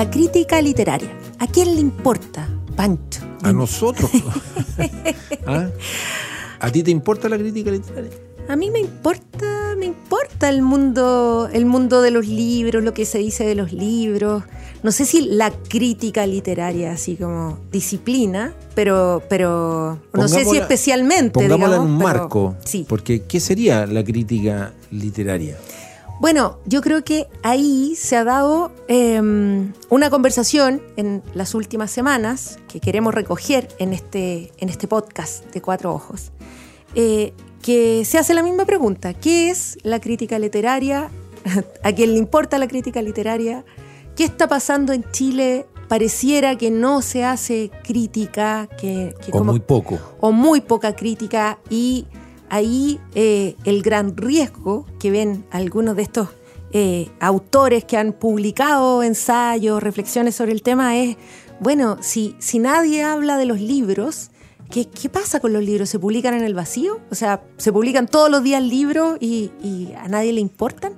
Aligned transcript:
La 0.00 0.10
crítica 0.10 0.62
literaria. 0.62 1.10
¿A 1.40 1.46
quién 1.46 1.74
le 1.74 1.80
importa, 1.82 2.48
Pancho? 2.74 3.20
A 3.42 3.52
nosotros. 3.52 4.10
¿Ah? 5.46 5.68
¿A 6.58 6.72
ti 6.72 6.82
te 6.82 6.90
importa 6.90 7.28
la 7.28 7.36
crítica 7.36 7.70
literaria? 7.70 8.10
A 8.48 8.56
mí 8.56 8.70
me 8.70 8.78
importa, 8.80 9.74
me 9.76 9.84
importa 9.84 10.48
el 10.48 10.62
mundo, 10.62 11.50
el 11.52 11.66
mundo 11.66 12.00
de 12.00 12.12
los 12.12 12.26
libros, 12.26 12.82
lo 12.82 12.94
que 12.94 13.04
se 13.04 13.18
dice 13.18 13.44
de 13.44 13.54
los 13.54 13.74
libros. 13.74 14.42
No 14.82 14.90
sé 14.90 15.04
si 15.04 15.20
la 15.20 15.50
crítica 15.50 16.26
literaria, 16.26 16.92
así 16.92 17.16
como 17.16 17.58
disciplina, 17.70 18.54
pero, 18.74 19.22
pero 19.28 19.98
no 20.14 20.28
sé 20.28 20.46
si 20.46 20.56
especialmente. 20.56 21.32
Pongámosla 21.32 21.66
digamos, 21.76 21.86
en 21.86 21.92
un 21.92 21.98
pero- 21.98 22.08
marco. 22.08 22.56
Sí. 22.64 22.86
Porque, 22.88 23.24
¿qué 23.24 23.38
sería 23.38 23.84
la 23.84 24.02
crítica 24.02 24.72
literaria? 24.90 25.58
Bueno, 26.20 26.58
yo 26.66 26.82
creo 26.82 27.02
que 27.02 27.28
ahí 27.42 27.94
se 27.96 28.14
ha 28.16 28.24
dado 28.24 28.72
eh, 28.88 29.18
una 29.88 30.10
conversación 30.10 30.82
en 30.96 31.22
las 31.34 31.54
últimas 31.54 31.90
semanas 31.90 32.58
que 32.68 32.78
queremos 32.78 33.14
recoger 33.14 33.68
en 33.78 33.94
este, 33.94 34.52
en 34.58 34.68
este 34.68 34.86
podcast 34.86 35.46
de 35.54 35.62
Cuatro 35.62 35.94
Ojos, 35.94 36.30
eh, 36.94 37.32
que 37.62 38.04
se 38.04 38.18
hace 38.18 38.34
la 38.34 38.42
misma 38.42 38.66
pregunta. 38.66 39.14
¿Qué 39.14 39.48
es 39.50 39.78
la 39.82 39.98
crítica 39.98 40.38
literaria? 40.38 41.10
¿A 41.82 41.92
quién 41.92 42.12
le 42.12 42.18
importa 42.18 42.58
la 42.58 42.68
crítica 42.68 43.00
literaria? 43.00 43.64
¿Qué 44.14 44.24
está 44.24 44.46
pasando 44.46 44.92
en 44.92 45.10
Chile? 45.12 45.66
Pareciera 45.88 46.56
que 46.58 46.70
no 46.70 47.00
se 47.00 47.24
hace 47.24 47.70
crítica, 47.82 48.68
que, 48.78 49.14
que 49.24 49.30
O 49.30 49.38
como- 49.38 49.52
muy 49.52 49.60
poco. 49.60 49.98
o 50.20 50.32
muy 50.32 50.60
poca 50.60 50.94
crítica 50.94 51.58
y 51.70 52.06
ahí 52.50 53.00
eh, 53.14 53.56
el 53.64 53.82
gran 53.82 54.16
riesgo 54.16 54.84
que 54.98 55.10
ven 55.10 55.44
algunos 55.50 55.96
de 55.96 56.02
estos 56.02 56.28
eh, 56.72 57.08
autores 57.20 57.84
que 57.84 57.96
han 57.96 58.12
publicado 58.12 59.02
ensayos, 59.02 59.82
reflexiones 59.82 60.34
sobre 60.34 60.52
el 60.52 60.62
tema 60.62 60.96
es, 60.98 61.16
bueno, 61.60 61.98
si, 62.00 62.36
si 62.38 62.58
nadie 62.58 63.02
habla 63.02 63.38
de 63.38 63.46
los 63.46 63.60
libros, 63.60 64.30
¿qué, 64.70 64.88
qué 64.88 65.08
pasa 65.08 65.40
con 65.40 65.52
los 65.52 65.64
libros? 65.64 65.88
¿Se 65.88 65.98
publican 65.98 66.34
en 66.34 66.44
el 66.44 66.54
vacío? 66.54 67.00
O 67.10 67.14
sea, 67.14 67.42
¿se 67.56 67.72
publican 67.72 68.06
todos 68.06 68.30
los 68.30 68.42
días 68.42 68.62
libros 68.62 69.16
y, 69.20 69.50
y 69.62 69.92
a 69.96 70.08
nadie 70.08 70.32
le 70.32 70.40
importan? 70.40 70.94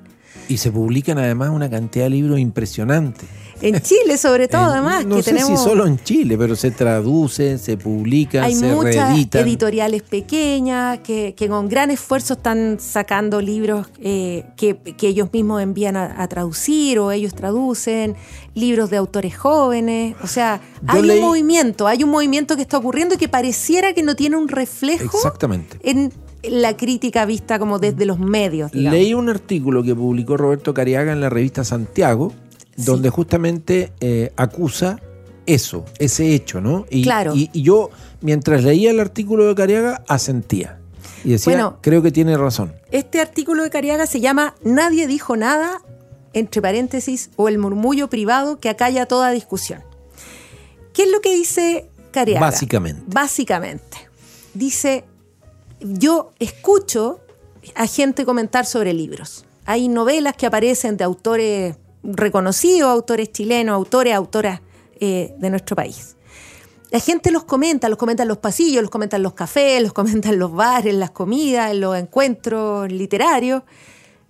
Y 0.49 0.57
se 0.57 0.73
publican 0.73 1.19
además 1.19 1.51
una 1.51 1.71
cantidad 1.71 2.07
de 2.07 2.11
libros 2.11 2.39
impresionantes. 2.39 3.29
En 3.63 3.81
Chile, 3.81 4.19
sobre 4.19 4.49
todo, 4.49 4.63
En- 4.65 4.71
además, 4.71 5.07
no 5.07 5.17
que 5.17 5.23
sé 5.23 5.31
tenemos... 5.33 5.59
si 5.61 5.65
solo 5.69 5.87
en 5.87 5.99
Chile, 6.03 6.37
pero 6.37 6.57
se 6.57 6.71
traducen, 6.71 7.59
se 7.59 7.77
publican, 7.77 8.45
Hay 8.45 8.55
se 8.55 8.67
muchas 8.67 9.09
reeditan. 9.11 9.43
editoriales 9.43 10.03
pequeñas 10.03 10.99
que, 10.99 11.35
que 11.37 11.49
con 11.49 11.69
gran 11.69 11.91
esfuerzo 11.91 12.35
están 12.35 12.79
sacando 12.81 13.41
libros 13.41 13.87
eh, 14.01 14.45
que, 14.57 14.77
que 14.77 15.09
ellos 15.09 15.29
mismos 15.33 15.63
envían 15.63 15.97
a, 15.97 16.23
a 16.23 16.29
traducir 16.29 16.99
o 16.99 17.11
ellos 17.13 17.35
traducen, 17.35 18.17
libros 18.55 18.91
de 18.91 18.97
autores 18.97 19.37
jóvenes. 19.39 20.15
O 20.23 20.27
sea, 20.27 20.61
Yo 20.83 20.89
hay 20.89 21.03
leí- 21.03 21.15
un 21.21 21.21
movimiento, 21.27 21.87
hay 21.87 22.03
un 22.05 22.11
movimiento 22.11 22.57
que 22.57 22.63
está 22.63 22.79
ocurriendo 22.79 23.15
y 23.15 23.19
que 23.19 23.29
pareciera 23.29 23.93
que 23.93 24.03
no 24.03 24.17
tiene 24.17 24.37
un 24.37 24.49
reflejo 24.49 25.17
Exactamente. 25.17 25.79
en 25.83 26.13
la 26.43 26.77
crítica 26.77 27.25
vista 27.25 27.59
como 27.61 27.79
desde 27.79 28.05
los 28.05 28.19
medios. 28.19 28.73
digamos. 28.73 28.99
Leí 28.99 29.15
un 29.15 29.29
artículo 29.29 29.85
que 29.85 29.95
publicó 29.95 30.37
Roberto 30.37 30.75
Cariaga 30.75 31.13
en 31.13 31.21
la 31.21 31.31
revista 31.31 31.63
Santiago, 31.63 32.33
Sí. 32.77 32.85
donde 32.85 33.11
justamente 33.11 33.93
eh, 34.01 34.33
acusa 34.37 34.99
eso, 35.47 35.85
ese 35.99 36.35
hecho, 36.35 36.61
¿no? 36.61 36.87
Y, 36.91 37.03
Claro. 37.03 37.35
y- 37.35 37.51
y 37.53 37.63
yo, 37.63 37.91
mientras 38.21 38.65
leía 38.65 38.91
el 38.91 39.01
artículo 39.01 39.47
de 39.47 39.55
Cariaga, 39.55 40.03
asentía. 40.09 40.79
Y 41.25 41.31
decía, 41.31 41.53
Bueno. 41.53 41.79
creo 41.83 42.03
que 42.03 42.11
tiene 42.13 42.37
razón. 42.37 42.73
Este 42.91 43.21
artículo 43.21 43.63
de 43.63 43.71
Cariaga 43.71 44.07
se 44.07 44.21
llama 44.21 44.55
Nadie 44.63 45.07
dijo 45.07 45.37
nada, 45.37 45.83
entre 46.33 46.63
paréntesis, 46.63 47.31
o 47.37 47.49
el 47.49 47.59
murmullo 47.59 48.09
privado 48.09 48.59
que 48.59 48.69
acalla 48.71 49.07
toda 49.07 49.31
discusión. 49.33 49.83
¿Qué 50.95 51.03
es 51.05 51.11
lo 51.11 51.21
que 51.21 51.35
dice 51.35 51.89
Cariaga? 52.11 52.41
Básicamente. 52.47 53.03
Básicamente. 53.07 53.99
Dice, 54.55 55.05
yo 55.81 56.31
escucho 56.39 57.21
a 57.75 57.87
gente 57.87 58.25
comentar 58.25 58.67
sobre 58.67 58.93
libros. 58.93 59.45
Hay 59.65 59.89
novelas 59.89 60.35
que 60.37 60.47
aparecen 60.47 60.97
de 60.97 61.05
autores 61.05 61.77
reconocidos, 62.03 62.91
autores 62.91 63.31
chilenos, 63.33 63.75
autores, 63.75 64.15
autoras 64.15 64.61
eh, 65.01 65.35
de 65.39 65.51
nuestro 65.51 65.77
país. 65.77 66.17
La 66.91 67.01
gente 67.01 67.31
los 67.31 67.45
comenta, 67.45 67.89
los 67.89 67.97
comenta 67.99 68.23
en 68.23 68.29
los 68.29 68.39
pasillos, 68.39 68.83
los 68.83 68.91
comenta 68.91 69.17
en 69.17 69.23
los 69.23 69.33
cafés, 69.35 69.83
los 69.83 69.93
comenta 70.01 70.29
en 70.29 70.39
los 70.39 70.53
bares, 70.53 70.93
en 70.93 71.01
las 71.01 71.11
comidas, 71.11 71.71
en 71.71 71.81
los 71.81 71.97
encuentros 71.97 72.91
literarios, 72.93 73.63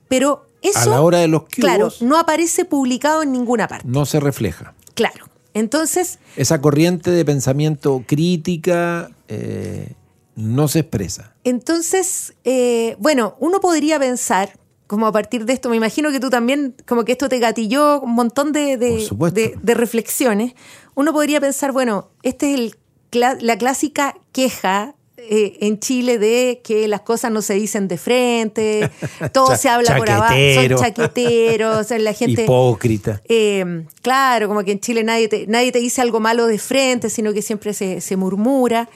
pero 0.08 0.46
eso, 0.60 0.92
A 0.92 0.94
la 0.94 1.00
hora 1.00 1.18
de 1.18 1.26
los 1.28 1.42
cubos, 1.42 1.54
claro, 1.56 1.88
no 2.02 2.18
aparece 2.18 2.64
publicado 2.64 3.22
en 3.22 3.32
ninguna 3.32 3.66
parte. 3.66 3.84
no 3.88 4.06
se 4.06 4.20
refleja. 4.20 4.74
Claro. 4.94 5.26
Entonces, 5.54 6.18
Esa 6.36 6.60
corriente 6.60 7.10
de 7.10 7.24
pensamiento 7.24 8.04
crítica 8.06 9.10
eh, 9.28 9.92
no 10.36 10.68
se 10.68 10.78
expresa. 10.80 11.34
entonces, 11.44 12.34
eh, 12.44 12.94
bueno, 13.00 13.36
uno 13.40 13.60
podría 13.60 13.98
pensar, 13.98 14.56
como 14.92 15.06
a 15.06 15.12
partir 15.12 15.44
de 15.46 15.52
esto, 15.54 15.68
me 15.70 15.76
imagino 15.76 16.10
que 16.12 16.20
tú 16.20 16.28
también, 16.30 16.74
como 16.86 17.04
que 17.04 17.12
esto 17.12 17.28
te 17.28 17.38
gatilló 17.38 18.00
un 18.02 18.12
montón 18.14 18.52
de, 18.52 18.76
de- 18.76 19.74
reflexiones, 19.74 20.52
uno 20.94 21.12
podría 21.12 21.40
pensar, 21.40 21.72
bueno, 21.72 22.10
esta 22.22 22.46
es 22.46 22.54
el 22.54 22.76
la 23.12 23.56
clásica 23.58 24.16
queja 24.32 24.94
eh, 25.18 25.58
en 25.60 25.78
Chile 25.78 26.18
de 26.18 26.60
que 26.64 26.88
las 26.88 27.02
cosas 27.02 27.30
no 27.30 27.42
se 27.42 27.54
dicen 27.54 27.86
de 27.88 27.96
frente, 27.98 28.90
todo 29.32 29.54
se 29.56 29.68
habla 29.68 29.96
por 29.96 30.10
abajo, 30.10 30.34
son 30.34 30.38
chaquetero. 30.38 30.78
chaqueteros, 30.78 31.90
la 31.90 32.12
gente... 32.14 32.42
Hipócrita. 32.44 33.20
Eh, 33.28 33.84
claro, 34.02 34.48
como 34.48 34.64
que 34.64 34.72
en 34.72 34.80
Chile 34.80 35.04
nadie 35.04 35.28
te, 35.28 35.46
nadie 35.46 35.72
te 35.72 35.78
dice 35.78 36.00
algo 36.00 36.20
malo 36.20 36.46
de 36.46 36.58
frente, 36.58 37.08
sino 37.10 37.32
que 37.32 37.40
siempre 37.42 37.72
se, 37.74 38.00
se 38.00 38.16
murmura. 38.16 38.88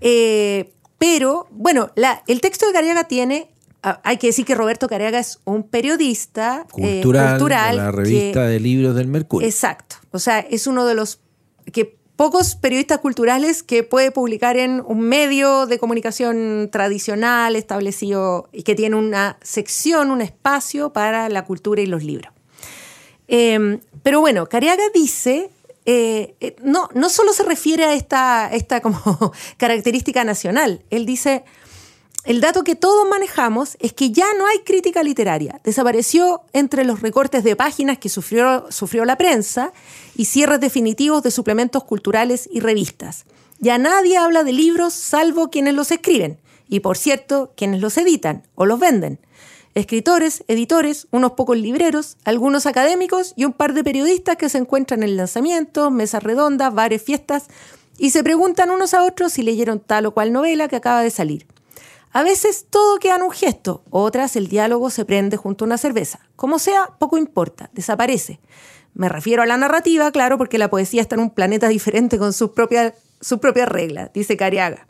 Eh, 0.00 0.70
pero, 0.98 1.48
bueno, 1.50 1.90
la- 1.96 2.22
el 2.28 2.40
texto 2.40 2.66
de 2.66 2.72
Cariaga 2.72 3.04
tiene, 3.04 3.48
hay 4.02 4.16
que 4.16 4.28
decir 4.28 4.44
que 4.44 4.54
Roberto 4.54 4.88
Cariaga 4.88 5.18
es 5.18 5.40
un 5.44 5.62
periodista 5.64 6.66
eh, 6.78 7.00
Cultural, 7.02 7.30
cultural 7.38 7.76
de 7.76 7.82
la 7.82 7.90
que- 7.90 7.96
revista 7.96 8.44
de 8.46 8.60
libros 8.60 8.94
del 8.96 9.08
Mercurio. 9.08 9.46
Exacto. 9.46 9.96
O 10.10 10.18
sea, 10.18 10.38
es 10.40 10.66
uno 10.66 10.86
de 10.86 10.94
los 10.94 11.20
que 11.72 11.96
pocos 12.16 12.54
periodistas 12.54 12.98
culturales 13.00 13.62
que 13.62 13.82
puede 13.82 14.10
publicar 14.12 14.56
en 14.56 14.82
un 14.86 15.00
medio 15.00 15.66
de 15.66 15.78
comunicación 15.78 16.68
tradicional 16.70 17.56
establecido 17.56 18.48
y 18.52 18.62
que 18.62 18.74
tiene 18.74 18.96
una 18.96 19.36
sección, 19.42 20.10
un 20.10 20.20
espacio 20.20 20.92
para 20.92 21.28
la 21.28 21.44
cultura 21.44 21.82
y 21.82 21.86
los 21.86 22.04
libros. 22.04 22.32
Eh, 23.28 23.80
pero 24.02 24.20
bueno, 24.20 24.48
Cariaga 24.48 24.84
dice, 24.94 25.50
eh, 25.86 26.34
eh, 26.40 26.56
no, 26.62 26.88
no 26.94 27.08
solo 27.08 27.32
se 27.32 27.42
refiere 27.42 27.84
a 27.84 27.94
esta, 27.94 28.48
esta 28.52 28.80
como 28.80 29.32
característica 29.56 30.22
nacional, 30.24 30.84
él 30.90 31.06
dice, 31.06 31.44
el 32.24 32.40
dato 32.40 32.64
que 32.64 32.74
todos 32.74 33.06
manejamos 33.06 33.76
es 33.80 33.92
que 33.92 34.10
ya 34.10 34.26
no 34.38 34.46
hay 34.46 34.60
crítica 34.60 35.02
literaria. 35.02 35.60
Desapareció 35.62 36.42
entre 36.54 36.84
los 36.84 37.02
recortes 37.02 37.44
de 37.44 37.54
páginas 37.54 37.98
que 37.98 38.08
sufrió, 38.08 38.66
sufrió 38.70 39.04
la 39.04 39.18
prensa 39.18 39.74
y 40.16 40.24
cierres 40.24 40.60
definitivos 40.60 41.22
de 41.22 41.30
suplementos 41.30 41.84
culturales 41.84 42.48
y 42.50 42.60
revistas. 42.60 43.26
Ya 43.58 43.76
nadie 43.76 44.16
habla 44.16 44.42
de 44.42 44.52
libros 44.52 44.94
salvo 44.94 45.50
quienes 45.50 45.74
los 45.74 45.90
escriben 45.90 46.40
y, 46.66 46.80
por 46.80 46.96
cierto, 46.96 47.52
quienes 47.56 47.82
los 47.82 47.98
editan 47.98 48.46
o 48.54 48.64
los 48.64 48.80
venden. 48.80 49.20
Escritores, 49.74 50.44
editores, 50.48 51.08
unos 51.10 51.32
pocos 51.32 51.58
libreros, 51.58 52.16
algunos 52.24 52.64
académicos 52.64 53.34
y 53.36 53.44
un 53.44 53.52
par 53.52 53.74
de 53.74 53.84
periodistas 53.84 54.36
que 54.36 54.48
se 54.48 54.58
encuentran 54.58 55.02
en 55.02 55.18
lanzamientos, 55.18 55.90
mesas 55.90 56.22
redondas, 56.22 56.72
bares, 56.72 57.02
fiestas 57.02 57.48
y 57.98 58.10
se 58.10 58.24
preguntan 58.24 58.70
unos 58.70 58.94
a 58.94 59.02
otros 59.02 59.34
si 59.34 59.42
leyeron 59.42 59.80
tal 59.80 60.06
o 60.06 60.14
cual 60.14 60.32
novela 60.32 60.68
que 60.68 60.76
acaba 60.76 61.02
de 61.02 61.10
salir. 61.10 61.46
A 62.14 62.22
veces 62.22 62.66
todo 62.70 62.98
queda 63.00 63.16
en 63.16 63.22
un 63.22 63.32
gesto, 63.32 63.82
otras 63.90 64.36
el 64.36 64.46
diálogo 64.46 64.88
se 64.88 65.04
prende 65.04 65.36
junto 65.36 65.64
a 65.64 65.66
una 65.66 65.78
cerveza. 65.78 66.20
Como 66.36 66.60
sea, 66.60 66.90
poco 67.00 67.18
importa, 67.18 67.70
desaparece. 67.74 68.38
Me 68.94 69.08
refiero 69.08 69.42
a 69.42 69.46
la 69.46 69.56
narrativa, 69.56 70.12
claro, 70.12 70.38
porque 70.38 70.56
la 70.56 70.70
poesía 70.70 71.02
está 71.02 71.16
en 71.16 71.22
un 71.22 71.30
planeta 71.30 71.68
diferente 71.78 72.16
con 72.16 72.32
sus 72.32 72.50
propias 72.50 72.94
sus 73.20 73.38
propias 73.38 73.68
reglas, 73.68 74.12
dice 74.12 74.36
Cariaga. 74.36 74.86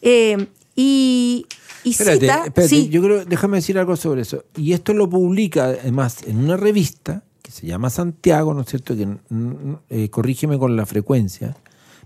Eh, 0.00 0.46
y, 0.74 1.46
y 1.84 1.90
Espérate, 1.90 2.20
cita, 2.20 2.44
espérate, 2.46 2.68
sí, 2.68 2.88
yo 2.88 3.02
creo, 3.02 3.24
déjame 3.24 3.58
decir 3.58 3.78
algo 3.78 3.96
sobre 3.96 4.22
eso. 4.22 4.44
Y 4.56 4.72
esto 4.72 4.94
lo 4.94 5.10
publica 5.10 5.64
además 5.64 6.22
en 6.26 6.38
una 6.38 6.56
revista 6.56 7.24
que 7.42 7.50
se 7.50 7.66
llama 7.66 7.90
Santiago, 7.90 8.54
¿no 8.54 8.62
es 8.62 8.68
cierto? 8.68 8.96
Que 8.96 9.06
mm, 9.06 9.74
eh, 9.90 10.08
corrígeme 10.08 10.58
con 10.58 10.76
la 10.76 10.86
frecuencia, 10.86 11.56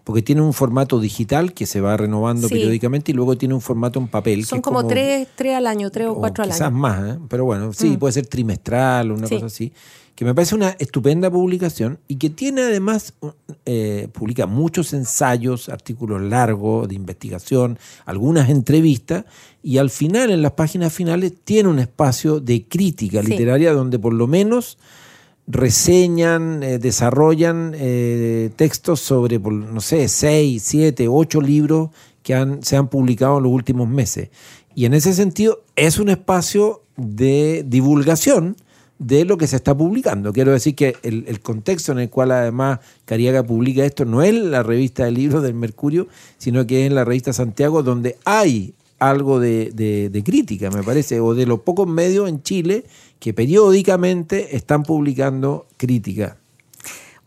porque 0.06 0.23
tiene 0.23 0.41
un 0.41 0.53
formato 0.53 1.00
digital 1.00 1.53
que 1.53 1.67
se 1.67 1.81
va 1.81 1.97
renovando 1.97 2.47
Sí. 2.47 2.55
periódicamente 2.55 3.11
y 3.11 3.14
luego 3.17 3.37
tiene 3.37 3.55
un 3.55 3.61
formato 3.61 3.99
en 3.99 4.06
papel. 4.06 4.44
Son 4.44 4.61
como, 4.61 4.87
tres, 4.87 5.26
tres 5.35 5.56
al 5.56 5.67
año, 5.67 5.91
tres 5.91 6.06
o 6.06 6.12
o 6.12 6.19
cuatro 6.20 6.44
al 6.44 6.50
quizás 6.50 6.69
año. 6.69 6.76
más, 6.76 7.17
¿eh? 7.17 7.19
pero 7.29 7.44
bueno, 7.44 7.73
sí, 7.73 7.88
Mm. 7.91 7.97
puede 7.99 8.12
ser 8.12 8.26
trimestral 8.29 9.11
o 9.11 9.14
una 9.17 9.26
Sí. 9.26 9.35
cosa 9.35 9.47
así, 9.47 9.73
que 10.14 10.25
me 10.25 10.32
parece 10.32 10.55
una 10.55 10.70
estupenda 10.79 11.29
publicación 11.29 11.99
y 12.06 12.17
que 12.19 12.31
tiene 12.31 12.62
además, 12.62 13.14
eh, 13.67 14.06
publica 14.12 14.47
muchos 14.47 14.93
ensayos, 14.93 15.69
artículos 15.69 16.23
largos 16.23 16.87
de 16.88 16.94
investigación, 16.94 17.76
algunas 18.05 18.49
entrevistas 18.49 19.25
y 19.61 19.79
al 19.79 19.91
final, 19.91 20.31
en 20.31 20.41
las 20.41 20.53
páginas 20.53 20.93
finales, 20.93 21.32
tiene 21.43 21.69
un 21.69 21.81
espacio 21.81 22.38
de 22.38 22.64
crítica 22.69 23.23
Sí. 23.23 23.31
literaria 23.31 23.73
donde 23.73 23.99
por 23.99 24.14
lo 24.14 24.29
menos 24.29 24.79
reseñan, 25.46 26.62
eh, 26.62 26.78
desarrollan 26.78 27.72
eh, 27.76 28.50
textos 28.56 29.00
sobre, 29.00 29.38
por, 29.38 29.52
no 29.52 29.81
sé, 29.81 30.08
seis, 30.08 30.62
siete, 30.64 31.08
ocho 31.08 31.40
libros 31.40 31.90
que 32.22 32.58
se 32.62 32.76
han 32.76 32.88
publicado 32.88 33.38
en 33.38 33.44
los 33.44 33.52
últimos 33.52 33.88
meses. 33.88 34.31
Y 34.75 34.84
en 34.84 34.94
ese 34.94 35.14
sentido 35.14 35.62
es 35.76 35.98
un 35.98 36.08
espacio 36.08 36.82
de 36.96 37.64
divulgación 37.66 38.56
de 38.98 39.25
lo 39.25 39.37
que 39.37 39.46
se 39.46 39.56
está 39.56 39.76
publicando. 39.76 40.32
Quiero 40.32 40.52
decir 40.52 40.75
que 40.75 40.96
el, 41.02 41.25
el 41.28 41.40
contexto 41.40 41.93
en 41.93 41.98
el 41.98 42.10
cual 42.10 42.32
además 42.32 42.81
Cariaga 43.04 43.43
publica 43.43 43.84
esto 43.84 44.04
no 44.04 44.22
es 44.22 44.34
la 44.34 44.62
revista 44.62 45.04
de 45.04 45.12
libros 45.12 45.43
del 45.43 45.54
Mercurio, 45.54 46.08
sino 46.38 46.66
que 46.66 46.81
es 46.81 46.87
en 46.88 46.94
la 46.94 47.04
revista 47.04 47.32
Santiago, 47.32 47.82
donde 47.82 48.16
hay 48.25 48.75
algo 48.98 49.38
de, 49.40 49.70
de- 49.75 50.08
de 50.10 50.25
crítica, 50.25 50.70
me 50.70 50.82
parece, 50.82 51.20
o 51.20 51.34
de 51.34 51.46
los 51.46 51.60
pocos 51.60 51.87
medios 51.87 52.28
en 52.28 52.43
Chile 52.43 52.84
que 53.19 53.34
periódicamente 53.34 54.56
están 54.56 54.82
publicando 54.82 55.66
crítica. 55.76 56.38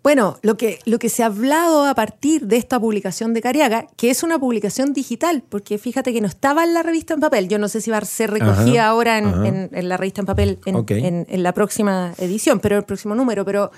Bueno, 0.01 0.37
lo 0.43 0.55
que, 0.55 0.79
lo 0.85 0.97
que 0.97 1.09
se 1.09 1.23
ha 1.23 1.25
hablado 1.25 1.83
a 1.85 1.93
partir 1.93 2.47
de 2.47 2.55
esta 2.55 2.79
publicación 2.79 3.33
de 3.33 3.41
Cariaga, 3.41 3.85
que 3.97 4.09
es 4.09 4.23
una 4.23 4.39
publicación 4.39 4.93
digital, 4.93 5.43
porque 5.47 5.77
fíjate 5.77 6.13
que 6.13 6.21
no 6.21 6.27
estaba 6.27 6.63
en 6.63 6.73
la 6.73 6.83
revista 6.83 7.13
en 7.13 7.19
papel. 7.19 7.49
Yo 7.49 7.59
no 7.59 7.67
sé 7.67 7.81
si 7.81 7.91
va 7.91 7.97
a 7.97 8.05
ser 8.05 8.31
recogida 8.31 8.83
Ajá, 8.83 8.87
ahora 8.91 9.17
en, 9.17 9.27
en- 9.45 9.69
en 9.73 9.89
la 9.89 9.97
revista 9.97 10.21
en 10.21 10.25
papel 10.25 10.59
en- 10.65 11.25
en 11.29 11.43
la 11.43 11.53
próxima 11.53 12.13
edición, 12.17 12.61
pero 12.61 12.77
el 12.77 12.83
próximo 12.83 13.13
número, 13.13 13.43
pero, 13.43 13.71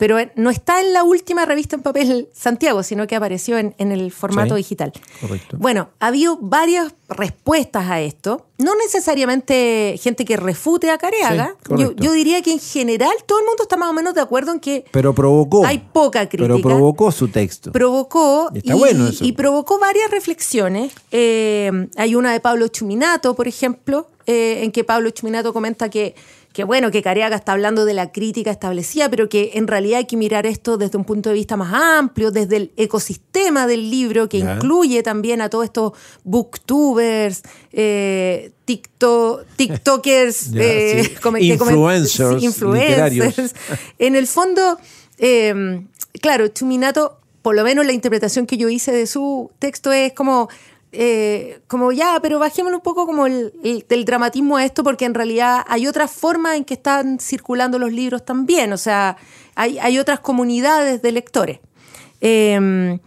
pero 0.00 0.16
no 0.34 0.48
está 0.48 0.80
en 0.80 0.94
la 0.94 1.04
última 1.04 1.44
revista 1.44 1.76
en 1.76 1.82
papel 1.82 2.28
Santiago, 2.32 2.82
sino 2.82 3.06
que 3.06 3.14
apareció 3.16 3.58
en, 3.58 3.74
en 3.76 3.92
el 3.92 4.10
formato 4.10 4.54
Sí, 4.56 4.62
digital. 4.62 4.92
correcto. 5.20 5.56
Bueno, 5.60 5.90
ha 6.00 6.06
habido 6.06 6.38
varias 6.40 6.92
respuestas 7.10 7.90
a 7.90 8.00
esto. 8.00 8.46
No 8.56 8.72
necesariamente 8.76 9.98
gente 10.02 10.24
que 10.24 10.36
refute 10.36 10.90
a 10.90 10.96
Cariaga. 10.96 11.54
Sí, 11.76 11.84
yo, 11.96 12.12
diría 12.12 12.40
que 12.40 12.52
en 12.52 12.60
general 12.60 13.12
todo 13.26 13.40
el 13.40 13.44
mundo 13.44 13.62
está 13.64 13.76
más 13.76 13.90
o 13.90 13.92
menos 13.92 14.14
de 14.14 14.20
acuerdo 14.22 14.52
en 14.52 14.60
que 14.60 14.84
Pero 14.90 15.14
provocó. 15.14 15.66
hay 15.66 15.78
poca 15.92 16.28
crítica. 16.28 16.48
Pero 16.54 16.62
provocó 16.62 17.12
su 17.12 17.28
texto. 17.28 17.70
Provocó 17.72 18.50
Está 18.54 18.74
y, 18.74 18.78
bueno 18.78 19.08
eso. 19.08 19.22
y 19.24 19.32
provocó 19.32 19.78
varias 19.78 20.10
reflexiones. 20.10 20.92
Eh, 21.10 21.70
hay 21.96 22.14
una 22.14 22.32
de 22.32 22.40
Pablo 22.40 22.68
Chuminato, 22.68 23.34
por 23.34 23.46
ejemplo, 23.48 24.08
eh, 24.26 24.60
en 24.62 24.72
que 24.72 24.84
Pablo 24.84 25.10
Chuminato 25.10 25.52
comenta 25.52 25.88
que, 25.90 26.14
que 26.52 26.64
bueno, 26.64 26.90
que 26.90 27.00
Cariaga 27.00 27.36
está 27.36 27.52
hablando 27.52 27.84
de 27.84 27.94
la 27.94 28.10
crítica 28.10 28.50
establecida, 28.50 29.08
pero 29.08 29.28
que 29.28 29.52
en 29.54 29.68
realidad 29.68 29.98
hay 29.98 30.06
que 30.06 30.16
mirar 30.16 30.46
esto 30.46 30.76
desde 30.78 30.98
un 30.98 31.04
punto 31.04 31.28
de 31.28 31.34
vista 31.36 31.56
más 31.56 31.72
amplio, 31.72 32.32
desde 32.32 32.56
el 32.56 32.72
ecosistema 32.76 33.68
del 33.68 33.88
libro, 33.88 34.28
que 34.28 34.38
incluye 34.38 35.02
también 35.04 35.40
a 35.42 35.48
todos 35.48 35.66
estos 35.66 35.92
booktubers, 36.24 37.42
eh, 37.72 38.50
TikTok, 38.64 39.44
TikTokers, 39.56 40.50
eh, 40.56 41.04
sí. 41.04 41.14
comen- 41.22 41.42
Influencers 41.42 42.42
influencers. 42.42 43.54
En 43.98 44.16
el 44.16 44.26
fondo, 44.26 44.78
eh, 45.18 45.82
claro, 46.20 46.48
Chuminato, 46.48 47.16
por 47.42 47.54
lo 47.54 47.64
menos 47.64 47.86
la 47.86 47.92
interpretación 47.92 48.46
que 48.46 48.56
yo 48.56 48.68
hice 48.68 48.92
de 48.92 49.06
su 49.06 49.50
texto 49.58 49.92
es 49.92 50.12
como, 50.12 50.48
eh, 50.92 51.60
como 51.68 51.92
ya, 51.92 52.18
pero 52.22 52.38
bajémonos 52.38 52.78
un 52.78 52.82
poco 52.82 53.06
como 53.06 53.26
el, 53.26 53.52
el- 53.64 53.84
del 53.88 54.04
dramatismo 54.04 54.56
a 54.56 54.64
esto, 54.64 54.82
porque 54.82 55.04
en 55.04 55.14
realidad 55.14 55.64
hay 55.68 55.86
otras 55.86 56.10
formas 56.10 56.56
en 56.56 56.64
que 56.64 56.74
están 56.74 57.18
circulando 57.20 57.78
los 57.78 57.92
libros 57.92 58.24
también, 58.24 58.72
o 58.72 58.76
sea, 58.78 59.16
hay, 59.54 59.78
hay 59.78 59.98
otras 59.98 60.20
comunidades 60.20 61.00
de 61.02 61.12
lectores. 61.12 61.58
Eh, 62.20 62.98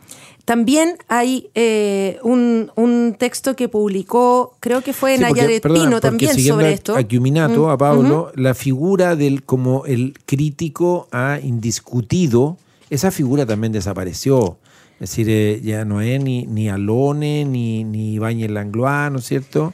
también 0.45 0.97
hay 1.07 1.49
eh, 1.55 2.19
un, 2.21 2.69
un 2.75 3.15
texto 3.17 3.55
que 3.55 3.69
publicó, 3.69 4.57
creo 4.59 4.81
que 4.81 4.91
fue 4.91 5.13
en 5.13 5.19
Sí, 5.19 5.23
Nayaret 5.23 5.61
perdona, 5.63 5.83
Pino 5.85 6.01
también 6.01 6.37
sobre 6.37 6.65
a- 6.67 6.69
esto. 6.71 6.95
A 6.97 7.07
Chiuminato, 7.07 7.67
Mm, 7.67 7.69
a 7.69 7.77
Pablo, 7.77 8.31
la 8.35 8.53
figura 8.53 9.15
del 9.15 9.43
como 9.43 9.85
el 9.85 10.17
crítico 10.25 11.07
ha 11.13 11.39
indiscutido, 11.41 12.57
esa 12.89 13.09
figura 13.11 13.45
también 13.45 13.71
desapareció. 13.71 14.57
Es 14.99 15.09
decir, 15.09 15.27
eh, 15.29 15.59
ya 15.61 15.85
no 15.85 16.01
es 16.01 16.23
ni, 16.23 16.45
ni 16.45 16.69
Alone, 16.69 17.45
ni, 17.45 17.83
ni 17.83 18.17
Langlois, 18.19 19.11
¿no 19.11 19.19
es 19.19 19.25
cierto? 19.25 19.73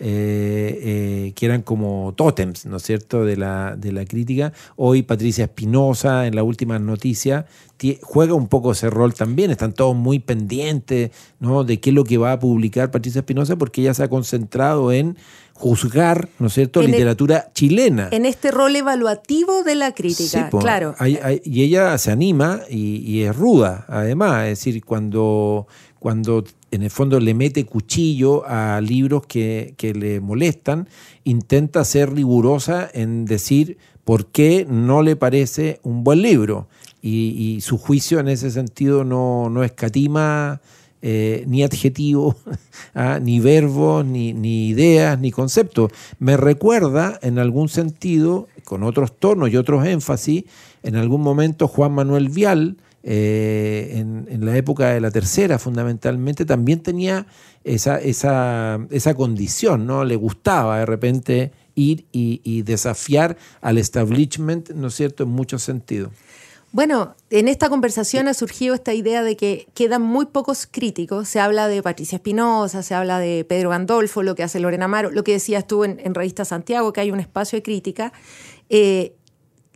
Eh, 0.00 0.78
eh, 0.80 1.32
que 1.34 1.46
eran 1.46 1.62
como 1.62 2.14
tótems, 2.16 2.66
¿no 2.66 2.76
es 2.76 2.84
cierto?, 2.84 3.24
de 3.24 3.36
la, 3.36 3.74
de 3.76 3.90
la 3.90 4.04
crítica. 4.04 4.52
Hoy 4.76 5.02
Patricia 5.02 5.46
Espinosa, 5.46 6.28
en 6.28 6.36
la 6.36 6.44
última 6.44 6.78
noticia, 6.78 7.46
tie- 7.80 7.98
juega 8.02 8.34
un 8.34 8.46
poco 8.46 8.70
ese 8.70 8.90
rol 8.90 9.12
también. 9.14 9.50
Están 9.50 9.72
todos 9.72 9.96
muy 9.96 10.20
pendientes, 10.20 11.10
¿no?, 11.40 11.64
de 11.64 11.80
qué 11.80 11.90
es 11.90 11.94
lo 11.94 12.04
que 12.04 12.16
va 12.16 12.30
a 12.30 12.38
publicar 12.38 12.92
Patricia 12.92 13.18
Espinosa, 13.20 13.56
porque 13.56 13.80
ella 13.80 13.92
se 13.94 14.04
ha 14.04 14.08
concentrado 14.08 14.92
en 14.92 15.16
juzgar, 15.58 16.28
¿no 16.38 16.46
es 16.46 16.54
cierto?, 16.54 16.80
En 16.80 16.86
el- 16.86 16.92
literatura 16.92 17.50
chilena. 17.52 18.08
En 18.12 18.24
este 18.26 18.50
rol 18.50 18.76
evaluativo 18.76 19.62
de 19.64 19.74
la 19.74 19.88
Sí, 19.88 19.92
crítica, 19.94 20.48
po. 20.50 20.58
claro. 20.60 20.94
Hay- 20.98 21.18
hay- 21.22 21.40
y 21.44 21.62
ella 21.62 21.98
se 21.98 22.10
anima 22.12 22.60
y, 22.70 22.96
y 22.98 23.22
es 23.22 23.34
ruda, 23.36 23.84
además. 23.88 24.44
Es 24.44 24.58
decir, 24.60 24.84
cuando, 24.84 25.66
cuando 25.98 26.44
en 26.70 26.82
el 26.82 26.90
fondo 26.90 27.18
le 27.18 27.34
mete 27.34 27.64
cuchillo 27.66 28.44
a 28.46 28.80
libros 28.80 29.26
que, 29.26 29.74
que 29.76 29.94
le 29.94 30.20
molestan, 30.20 30.88
intenta 31.24 31.84
ser 31.84 32.12
rigurosa 32.14 32.88
en 32.92 33.24
decir 33.24 33.78
por 34.04 34.26
qué 34.26 34.66
no 34.68 35.02
le 35.02 35.16
parece 35.16 35.80
un 35.82 36.04
buen 36.04 36.22
libro. 36.22 36.68
Y, 37.02 37.34
y 37.56 37.60
su 37.60 37.78
juicio 37.78 38.18
en 38.20 38.28
ese 38.28 38.50
sentido 38.50 39.04
no, 39.04 39.50
no 39.50 39.62
escatima 39.64 40.60
eh, 41.02 41.44
ni 41.46 41.62
adjetivo, 41.62 42.36
ah, 42.94 43.18
ni 43.22 43.40
verbos, 43.40 44.04
ni, 44.04 44.32
ni 44.32 44.68
ideas, 44.68 45.18
ni 45.18 45.30
conceptos. 45.30 45.92
Me 46.18 46.36
recuerda 46.36 47.18
en 47.22 47.38
algún 47.38 47.68
sentido, 47.68 48.48
con 48.64 48.82
otros 48.82 49.18
tonos 49.18 49.50
y 49.50 49.56
otros 49.56 49.86
énfasis, 49.86 50.44
en 50.82 50.96
algún 50.96 51.22
momento 51.22 51.68
Juan 51.68 51.92
Manuel 51.92 52.28
Vial, 52.28 52.76
eh, 53.04 53.92
en, 53.94 54.26
en 54.28 54.44
la 54.44 54.56
época 54.56 54.90
de 54.90 55.00
la 55.00 55.10
tercera 55.10 55.58
fundamentalmente, 55.58 56.44
también 56.44 56.80
tenía 56.80 57.26
esa, 57.64 57.98
esa, 58.00 58.80
esa 58.90 59.14
condición, 59.14 59.86
¿no? 59.86 60.04
Le 60.04 60.16
gustaba 60.16 60.80
de 60.80 60.86
repente 60.86 61.52
ir 61.74 62.06
y, 62.12 62.40
y 62.42 62.62
desafiar 62.62 63.36
al 63.60 63.78
establishment, 63.78 64.70
¿no 64.70 64.88
es 64.88 64.94
cierto?, 64.94 65.22
en 65.22 65.30
muchos 65.30 65.62
sentidos. 65.62 66.10
Bueno, 66.70 67.14
en 67.30 67.48
esta 67.48 67.70
conversación 67.70 68.28
ha 68.28 68.34
surgido 68.34 68.74
esta 68.74 68.92
idea 68.92 69.22
de 69.22 69.36
que 69.36 69.68
quedan 69.74 70.02
muy 70.02 70.26
pocos 70.26 70.66
críticos. 70.70 71.28
Se 71.28 71.40
habla 71.40 71.66
de 71.66 71.82
Patricia 71.82 72.16
Espinosa, 72.16 72.82
se 72.82 72.94
habla 72.94 73.18
de 73.18 73.44
Pedro 73.44 73.70
Gandolfo, 73.70 74.22
lo 74.22 74.34
que 74.34 74.42
hace 74.42 74.60
Lorena 74.60 74.84
Amaro, 74.84 75.10
lo 75.10 75.24
que 75.24 75.32
decías 75.32 75.66
tú 75.66 75.84
en, 75.84 75.98
en 76.00 76.14
Revista 76.14 76.44
Santiago, 76.44 76.92
que 76.92 77.00
hay 77.00 77.10
un 77.10 77.20
espacio 77.20 77.56
de 77.56 77.62
crítica. 77.62 78.12
Eh, 78.68 79.14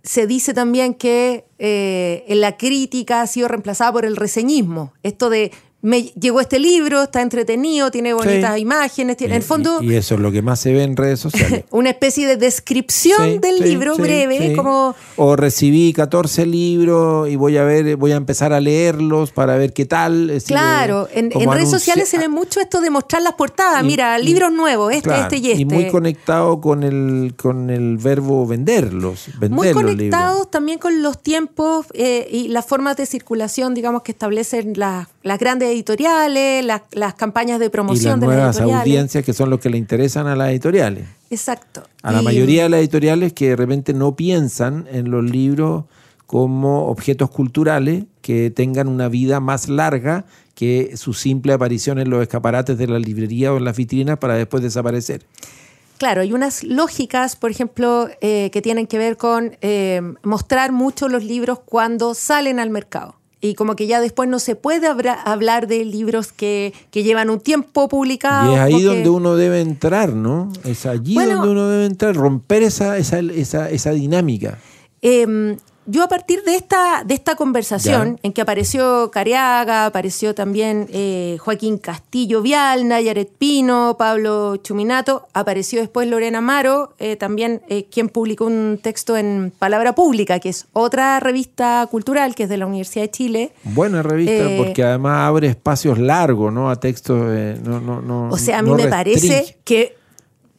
se 0.03 0.27
dice 0.27 0.53
también 0.53 0.95
que 0.95 1.47
eh, 1.59 2.25
la 2.29 2.57
crítica 2.57 3.23
ha 3.23 3.27
sido 3.27 3.49
reemplazada 3.49 3.93
por 3.93 4.05
el 4.05 4.17
reseñismo. 4.17 4.93
Esto 5.03 5.31
de 5.31 5.53
me 5.83 6.03
llegó 6.03 6.41
este 6.41 6.59
libro, 6.61 7.03
está 7.03 7.23
entretenido, 7.23 7.91
tiene 7.91 8.15
bonitas 8.15 8.55
Sí. 8.55 8.61
imágenes, 8.61 9.17
tiene, 9.17 9.35
en 9.35 9.37
el 9.39 9.43
Y- 9.45 9.47
fondo 9.47 9.83
Y, 9.83 9.93
y 9.93 9.97
eso 9.97 10.15
es 10.15 10.21
lo 10.21 10.31
que 10.31 10.41
más 10.41 10.61
se 10.61 10.73
ve 10.73 10.85
en 10.85 10.97
redes 10.97 11.19
sociales. 11.21 11.65
una 11.71 11.91
especie 11.91 12.27
de 12.29 12.37
descripción 12.37 13.19
Sí, 13.33 13.39
del 13.39 13.59
sí, 13.59 13.65
libro 13.65 13.97
breve, 13.97 14.55
como 14.57 14.95
O 15.17 15.35
recibí 15.37 15.93
14 15.93 16.47
libros 16.47 17.29
y 17.29 17.35
voy 17.37 17.57
a 17.57 17.65
ver, 17.65 17.97
voy 17.97 18.13
a 18.13 18.17
empezar 18.17 18.53
a 18.53 18.61
leerlos 18.61 19.33
para 19.33 19.57
ver 19.57 19.73
qué 19.73 19.85
tal. 19.85 20.29
decir, 20.29 20.49
Claro, 20.57 21.09
eh, 21.13 21.29
en, 21.33 21.51
redes 21.51 21.71
sociales 21.71 22.09
se 22.09 22.19
ve 22.19 22.29
mucho 22.29 22.61
esto 22.61 22.81
de 22.81 22.91
mostrar 22.91 23.23
las 23.23 23.33
portadas. 23.35 23.83
Y- 23.83 23.87
Mira, 23.87 24.19
y- 24.21 24.25
libros 24.25 24.53
nuevos, 24.53 24.93
este, 24.93 25.03
claro, 25.09 25.23
este 25.25 25.37
y 25.39 25.51
este. 25.51 25.65
muy 25.65 25.89
conectado 25.91 26.61
con 26.61 26.85
el, 26.85 27.35
con 27.37 27.71
el 27.71 27.97
verbo 27.99 28.47
venderlos, 28.47 29.27
vender 29.41 29.51
Muy 29.51 29.73
conectados 29.73 30.35
libros. 30.37 30.51
también 30.51 30.79
con 30.79 31.03
los 31.03 31.21
tiempos 31.21 31.87
eh, 31.95 32.29
y 32.31 32.49
las 32.49 32.65
formas 32.67 32.97
de 32.97 33.07
circulación, 33.07 33.75
digamos, 33.75 34.03
que 34.03 34.13
establecen 34.13 34.75
las, 34.77 35.09
las 35.25 35.39
grandes 35.41 35.72
editoriales, 35.73 36.65
las, 36.65 36.83
las 36.93 37.15
campañas 37.15 37.59
de 37.61 37.67
Y 37.67 37.69
promoción 37.71 38.13
las 38.13 38.21
de 38.21 38.27
las 38.27 38.37
nuevas 38.37 38.57
editoriales. 38.57 38.81
audiencias 38.83 39.25
que 39.25 39.33
son 39.33 39.51
los 39.51 39.61
que 39.61 39.71
le 39.71 39.79
interesan 39.79 40.27
a 40.27 40.37
las 40.37 40.51
editoriales. 40.51 41.05
Exacto. 41.31 41.83
A 42.03 42.13
la 42.13 42.21
Y- 42.23 42.25
mayoría 42.25 42.65
de 42.65 42.69
las 42.69 42.81
editoriales 42.81 43.33
que 43.33 43.49
de 43.51 43.57
repente 43.57 43.93
no 43.95 44.15
piensan 44.17 44.87
en 44.93 45.11
los 45.11 45.25
libros 45.25 45.85
como 46.27 46.87
objetos 46.89 47.31
culturales 47.31 48.05
que 48.23 48.51
tengan 48.51 48.89
una 48.89 49.09
vida 49.09 49.41
más 49.41 49.69
larga 49.69 50.25
que 50.55 50.97
su 50.97 51.13
simple 51.15 51.53
aparición 51.53 51.99
en 51.99 52.09
los 52.11 52.23
escaparates 52.23 52.79
de 52.79 52.87
la 52.87 52.99
librería 52.99 53.53
o 53.53 53.57
en 53.59 53.65
las 53.65 53.77
vitrinas 53.77 54.19
para 54.19 54.35
después 54.35 54.63
desaparecer. 54.63 55.23
claro, 55.99 56.21
hay 56.23 56.33
unas 56.33 56.65
lógicas, 56.65 57.37
por 57.37 57.51
ejemplo, 57.51 58.09
eh, 58.21 58.51
que 58.53 58.61
tienen 58.63 58.87
que 58.87 58.99
ver 58.99 59.17
con 59.17 59.57
eh, 59.61 60.01
mostrar 60.23 60.73
mucho 60.73 61.09
los 61.09 61.23
libros 61.25 61.61
cuando 61.65 62.15
salen 62.15 62.59
al 62.61 62.71
mercado. 62.71 63.15
Y 63.45 63.55
como 63.55 63.75
que 63.75 63.89
ya 63.89 64.01
después 64.01 64.29
no 64.29 64.39
se 64.39 64.55
puede 64.55 64.87
hablar 65.25 65.67
de 65.67 65.85
libros 65.85 66.31
que, 66.33 66.73
que 66.93 67.03
llevan 67.03 67.29
un 67.29 67.41
tiempo 67.41 67.89
publicados. 67.89 68.53
Y 68.53 68.55
es 68.55 68.61
ahí 68.61 68.73
porque- 68.73 68.87
donde 68.87 69.11
uno 69.11 69.35
debe 69.35 69.61
entrar, 69.61 70.13
¿no? 70.15 70.51
Es 70.65 70.87
allí 70.87 71.15
Bueno. 71.15 71.37
donde 71.39 71.51
uno 71.51 71.69
debe 71.69 71.87
entrar, 71.87 72.15
romper 72.15 72.63
esa, 72.63 72.97
esa, 72.99 73.19
esa, 73.19 73.69
esa 73.69 73.91
dinámica. 73.91 74.59
Eh, 75.03 75.57
yo 75.87 76.05
a 76.05 76.09
partir 76.09 76.45
de 76.45 76.55
esta, 76.55 77.03
de 77.05 77.15
esta 77.15 77.35
conversación 77.35 78.17
Ya. 78.17 78.21
en 78.23 78.33
que 78.33 78.41
apareció 78.41 79.11
Cariaga, 79.11 79.87
apareció 79.87 80.35
también 80.35 80.87
eh, 80.93 81.37
Joaquín 81.41 81.79
Castillo 81.79 82.41
Vial, 82.41 82.87
Nayaret 82.87 83.29
Pino, 83.37 83.97
Pablo 83.99 84.57
Chuminato, 84.59 85.27
apareció 85.33 85.81
después 85.81 86.09
Lorena 86.09 86.39
Amaro, 86.39 86.95
eh, 86.99 87.17
también 87.17 87.63
eh, 87.69 87.87
quien 87.91 88.09
publicó 88.09 88.47
un 88.47 88.79
texto 88.81 89.17
en 89.17 89.53
Palabra 89.59 89.95
Pública, 89.95 90.39
que 90.39 90.51
es 90.51 90.67
otra 90.73 91.19
revista 91.21 91.87
cultural 91.91 92.35
que 92.35 92.45
es 92.45 92.49
de 92.49 92.59
la 92.59 92.67
Universidad 92.67 93.05
de 93.05 93.11
Chile. 93.11 93.53
Buena 93.65 94.03
revista 94.03 94.45
porque 94.57 94.85
además 94.85 95.29
abre 95.29 95.49
espacios 95.49 95.99
largos, 95.99 96.53
¿no? 96.53 96.71
A 96.71 96.77
textos, 96.77 97.19
no, 97.63 97.81
no, 97.81 98.01
no, 98.01 98.29
O 98.29 98.39
sea, 98.39 98.59
a 98.59 98.63
mí 98.63 98.71
no 98.71 98.77
me 98.77 98.87
restringe 98.87 99.29
parece 99.29 99.57
que 99.65 99.97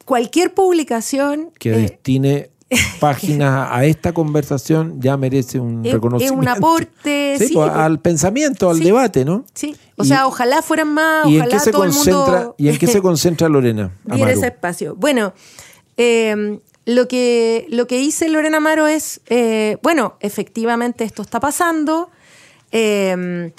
cualquier 0.04 0.52
publicación 0.54 1.50
que 1.58 1.70
destine 1.70 2.50
páginas 3.00 3.68
a 3.70 3.84
esta 3.84 4.12
conversación 4.12 5.00
ya 5.00 5.16
merece 5.16 5.58
un 5.60 5.80
Es- 5.80 5.88
es 5.88 5.92
reconocimiento. 5.94 6.38
un 6.40 6.48
aporte, 6.48 7.36
Sí, 7.38 7.48
sí, 7.48 7.54
pues, 7.54 7.70
al 7.70 8.00
pensamiento, 8.00 8.70
al 8.70 8.78
Sí. 8.78 8.84
debate, 8.84 9.24
¿no? 9.24 9.44
Sí, 9.54 9.76
o 9.96 10.04
Y- 10.04 10.08
sea, 10.08 10.26
ojalá 10.26 10.62
fueran 10.62 10.92
más, 10.94 11.26
¿Y 11.26 11.36
en 11.36 11.42
ojalá 11.42 11.54
qué 11.56 11.60
se 11.60 11.70
el 11.70 11.76
concentra, 11.76 12.12
mundo 12.38 12.54
y 12.58 12.68
en 12.68 12.78
qué 12.78 12.86
se 12.86 13.00
concentra 13.02 13.48
Lorena? 13.48 13.90
Amaru? 14.08 14.30
ese 14.30 14.46
espacio. 14.46 14.94
Bueno, 14.96 15.32
eh, 15.96 16.58
lo, 16.86 17.08
que, 17.08 17.66
lo 17.70 17.86
que 17.86 17.98
dice 17.98 18.28
Lorena 18.28 18.58
Amaro 18.58 18.86
es, 18.86 19.20
eh, 19.26 19.78
bueno, 19.82 20.14
efectivamente 20.20 21.04
esto 21.04 21.22
está 21.22 21.40
pasando. 21.40 22.10
eh, 22.72 23.52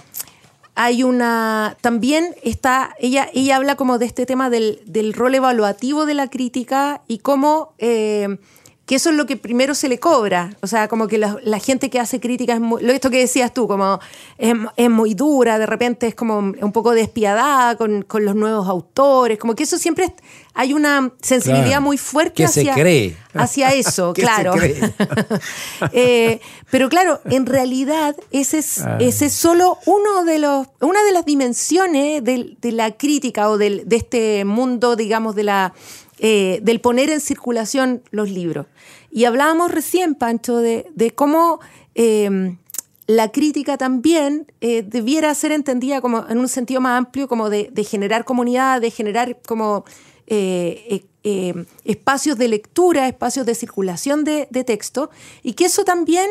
hay 0.78 1.04
una. 1.04 1.78
También 1.80 2.36
está. 2.44 2.94
Ella, 3.00 3.30
ella 3.34 3.56
habla 3.56 3.76
como 3.76 3.98
de 3.98 4.06
este 4.06 4.26
tema 4.26 4.50
del, 4.50 4.82
del 4.86 5.14
rol 5.14 5.34
evaluativo 5.36 6.06
de 6.06 6.14
la 6.16 6.30
crítica 6.30 7.02
y 7.08 7.20
cómo. 7.20 7.74
eh, 7.78 8.38
que 8.86 8.96
eso 8.96 9.10
es 9.10 9.16
lo 9.16 9.26
que 9.26 9.36
primero 9.36 9.74
se 9.74 9.90
le 9.90 10.00
cobra. 10.00 10.56
O 10.62 10.68
sea, 10.68 10.88
como 10.88 11.08
que 11.08 11.18
la, 11.18 11.38
la 11.44 11.58
gente 11.60 11.90
que 11.90 12.00
hace 12.00 12.20
crítica 12.20 12.54
es 12.54 12.62
esto 12.90 13.10
que 13.10 13.18
decías 13.20 13.52
tú, 13.54 13.68
como 13.68 14.00
es, 14.38 14.54
es 14.78 14.90
muy 14.92 15.16
dura, 15.16 15.58
de 15.58 15.66
repente 15.66 16.06
es 16.08 16.14
como 16.16 16.38
un 16.38 16.72
poco 16.72 16.92
despiadada 16.92 17.76
con, 17.78 18.04
con 18.04 18.26
los 18.26 18.36
nuevos 18.36 18.68
autores, 18.68 19.40
como 19.40 19.56
que 19.56 19.64
eso 19.64 19.78
siempre 19.80 20.06
es- 20.06 20.12
hay 20.58 20.74
una 20.74 21.12
sensibilidad 21.22 21.66
Claro. 21.68 21.82
muy 21.82 21.98
fuerte 21.98 22.44
Que 22.44 22.48
se 22.48 22.62
hacia, 22.62 22.74
cree. 22.76 23.18
hacia 23.34 23.74
eso, 23.74 24.14
se 24.16 24.22
claro. 24.22 24.54
cree. 24.54 24.80
Eh, 25.92 26.40
pero 26.72 26.90
claro, 26.90 27.20
en 27.26 27.46
realidad 27.46 28.16
ese 28.32 28.60
es, 28.60 28.82
Ay. 28.82 29.08
ese 29.08 29.26
es 29.28 29.34
solo 29.34 29.78
uno 29.86 30.24
de 30.24 30.40
los, 30.40 30.68
una 30.82 31.04
de 31.04 31.12
las 31.12 31.26
dimensiones 31.26 32.24
de, 32.24 32.56
la 32.72 32.92
crítica 32.92 33.50
o 33.50 33.58
del- 33.58 33.88
de 33.88 33.96
este 33.96 34.46
mundo, 34.46 34.96
digamos, 34.96 35.36
de 35.36 35.44
la, 35.44 35.74
eh, 36.28 36.60
del 36.64 36.80
poner 36.80 37.10
en 37.12 37.20
circulación 37.20 38.02
los 38.10 38.30
libros. 38.32 38.66
Y 39.12 39.26
hablábamos 39.26 39.70
recién, 39.72 40.16
Pancho, 40.16 40.58
de, 40.58 40.88
de 40.96 41.12
cómo 41.12 41.60
eh, 41.94 42.56
la 43.06 43.32
crítica 43.32 43.78
también 43.78 44.48
eh, 44.60 44.82
debiera 44.82 45.34
ser 45.36 45.52
entendida 45.52 46.02
como 46.02 46.26
en 46.28 46.40
un 46.40 46.48
sentido 46.50 46.82
más 46.82 46.98
amplio, 46.98 47.28
como 47.28 47.52
de, 47.52 47.70
de 47.72 47.84
generar 47.84 48.26
comunidad, 48.26 48.82
de 48.82 48.90
generar 48.90 49.38
como 49.46 49.86
espacios 51.84 52.38
de 52.40 52.48
lectura, 52.48 53.08
espacios 53.08 53.46
de 53.46 53.54
circulación 53.54 54.24
de, 54.24 54.48
de 54.50 54.64
texto, 54.64 55.12
y 55.44 55.54
que 55.54 55.66
eso 55.66 55.84
también 55.84 56.28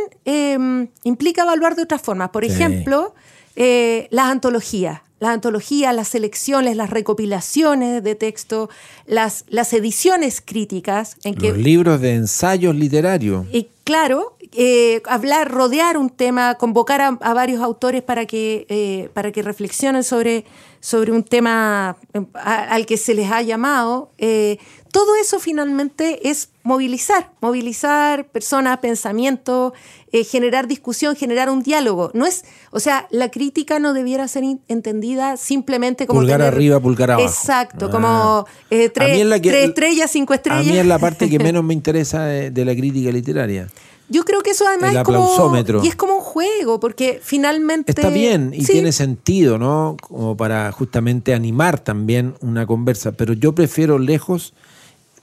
implica 1.05 1.43
evaluar 1.43 1.77
de 1.77 1.83
otras 1.83 2.03
formas. 2.03 2.31
Por 2.31 2.45
Sí. 2.45 2.51
ejemplo, 2.53 3.15
las 3.55 4.27
antologías. 4.27 5.01
Las 5.25 5.33
antologías, 5.33 5.95
las 5.95 6.09
selecciones, 6.09 6.77
las 6.77 6.91
recopilaciones 6.91 8.05
de 8.05 8.15
texto, 8.15 8.69
las, 9.07 9.47
las 9.49 9.73
ediciones 9.73 10.43
críticas, 10.45 11.17
en 11.25 11.35
que 11.35 11.49
Los 11.49 11.57
libros 11.57 11.99
de 12.03 12.15
ensayos 12.15 12.75
literarios. 12.75 13.47
y 13.51 13.69
claro, 13.85 14.37
eh, 14.53 15.01
hablar, 15.07 15.51
rodear 15.51 15.97
un 15.97 16.11
tema, 16.11 16.57
convocar 16.57 17.01
a, 17.01 17.19
a 17.23 17.33
varios 17.33 17.63
autores 17.63 18.03
para 18.03 18.27
que, 18.27 18.67
eh, 18.69 19.09
para 19.15 19.33
que 19.33 19.41
reflexionen 19.43 20.05
sobre, 20.05 20.45
sobre 20.85 21.13
un 21.13 21.23
tema 21.23 21.97
eh, 22.13 22.21
a- 22.35 22.75
al 22.75 22.85
que 22.85 22.99
se 22.99 23.15
les 23.15 23.31
ha 23.31 23.41
llamado. 23.41 24.11
eh, 24.19 24.59
todo 24.93 25.17
eso 25.17 25.41
finalmente 25.41 26.29
es 26.31 26.51
movilizar, 26.63 27.31
movilizar 27.41 28.27
personas, 28.27 28.79
pensamientos, 28.79 29.73
eh, 30.13 30.23
generar 30.23 30.69
discusión, 30.69 31.17
generar 31.17 31.51
un 31.51 31.63
diálogo. 31.65 32.11
No 32.15 32.27
es, 32.27 32.45
o 32.71 32.79
sea, 32.79 33.09
la 33.11 33.29
crítica 33.31 33.81
no 33.81 33.93
debiera 33.93 34.29
ser 34.29 34.45
entendida 34.69 35.37
simplemente 35.37 36.07
como 36.07 36.21
Pulgar 36.21 36.39
tener- 36.39 36.55
arriba, 36.55 36.79
pulgar 36.81 37.11
abajo. 37.11 37.27
Exacto, 37.29 37.87
Ah. 37.87 37.91
como 37.91 38.47
eh, 38.71 38.87
A 38.87 38.93
tres, 38.93 39.15
mí 39.17 39.21
es 39.23 39.27
la 39.27 39.41
que- 39.41 39.51
tres 39.51 39.69
estrellas, 39.71 40.11
cinco 40.13 40.33
A 40.33 40.37
estrellas. 40.37 40.67
mí 40.67 40.79
es 40.79 40.87
la 40.87 40.99
parte 41.01 41.29
que 41.29 41.39
menos 41.51 41.65
me 41.65 41.75
interesa 41.75 42.25
de, 42.27 42.51
de 42.53 42.65
la 42.65 42.75
crítica 42.77 43.11
literaria. 43.11 43.67
Yo 44.09 44.25
creo 44.25 44.43
que 44.43 44.51
eso 44.51 44.67
además 44.69 44.91
El 44.91 44.97
es 44.99 45.03
como, 45.03 45.83
y 45.83 45.89
es 45.89 45.97
como 45.97 46.17
un 46.17 46.21
juego, 46.21 46.79
porque 46.79 47.21
finalmente... 47.23 47.93
Está 47.93 48.11
bien 48.11 48.53
y 48.55 48.65
Sí. 48.65 48.73
tiene 48.73 48.93
sentido, 48.93 49.59
¿no? 49.59 49.97
Como 50.01 50.37
para 50.37 50.71
justamente 50.73 51.33
animar 51.33 51.81
también 51.81 52.35
una 52.41 52.67
conversa, 52.67 53.13
pero 53.13 53.33
yo 53.33 53.55
prefiero 53.55 53.99
lejos, 53.99 54.53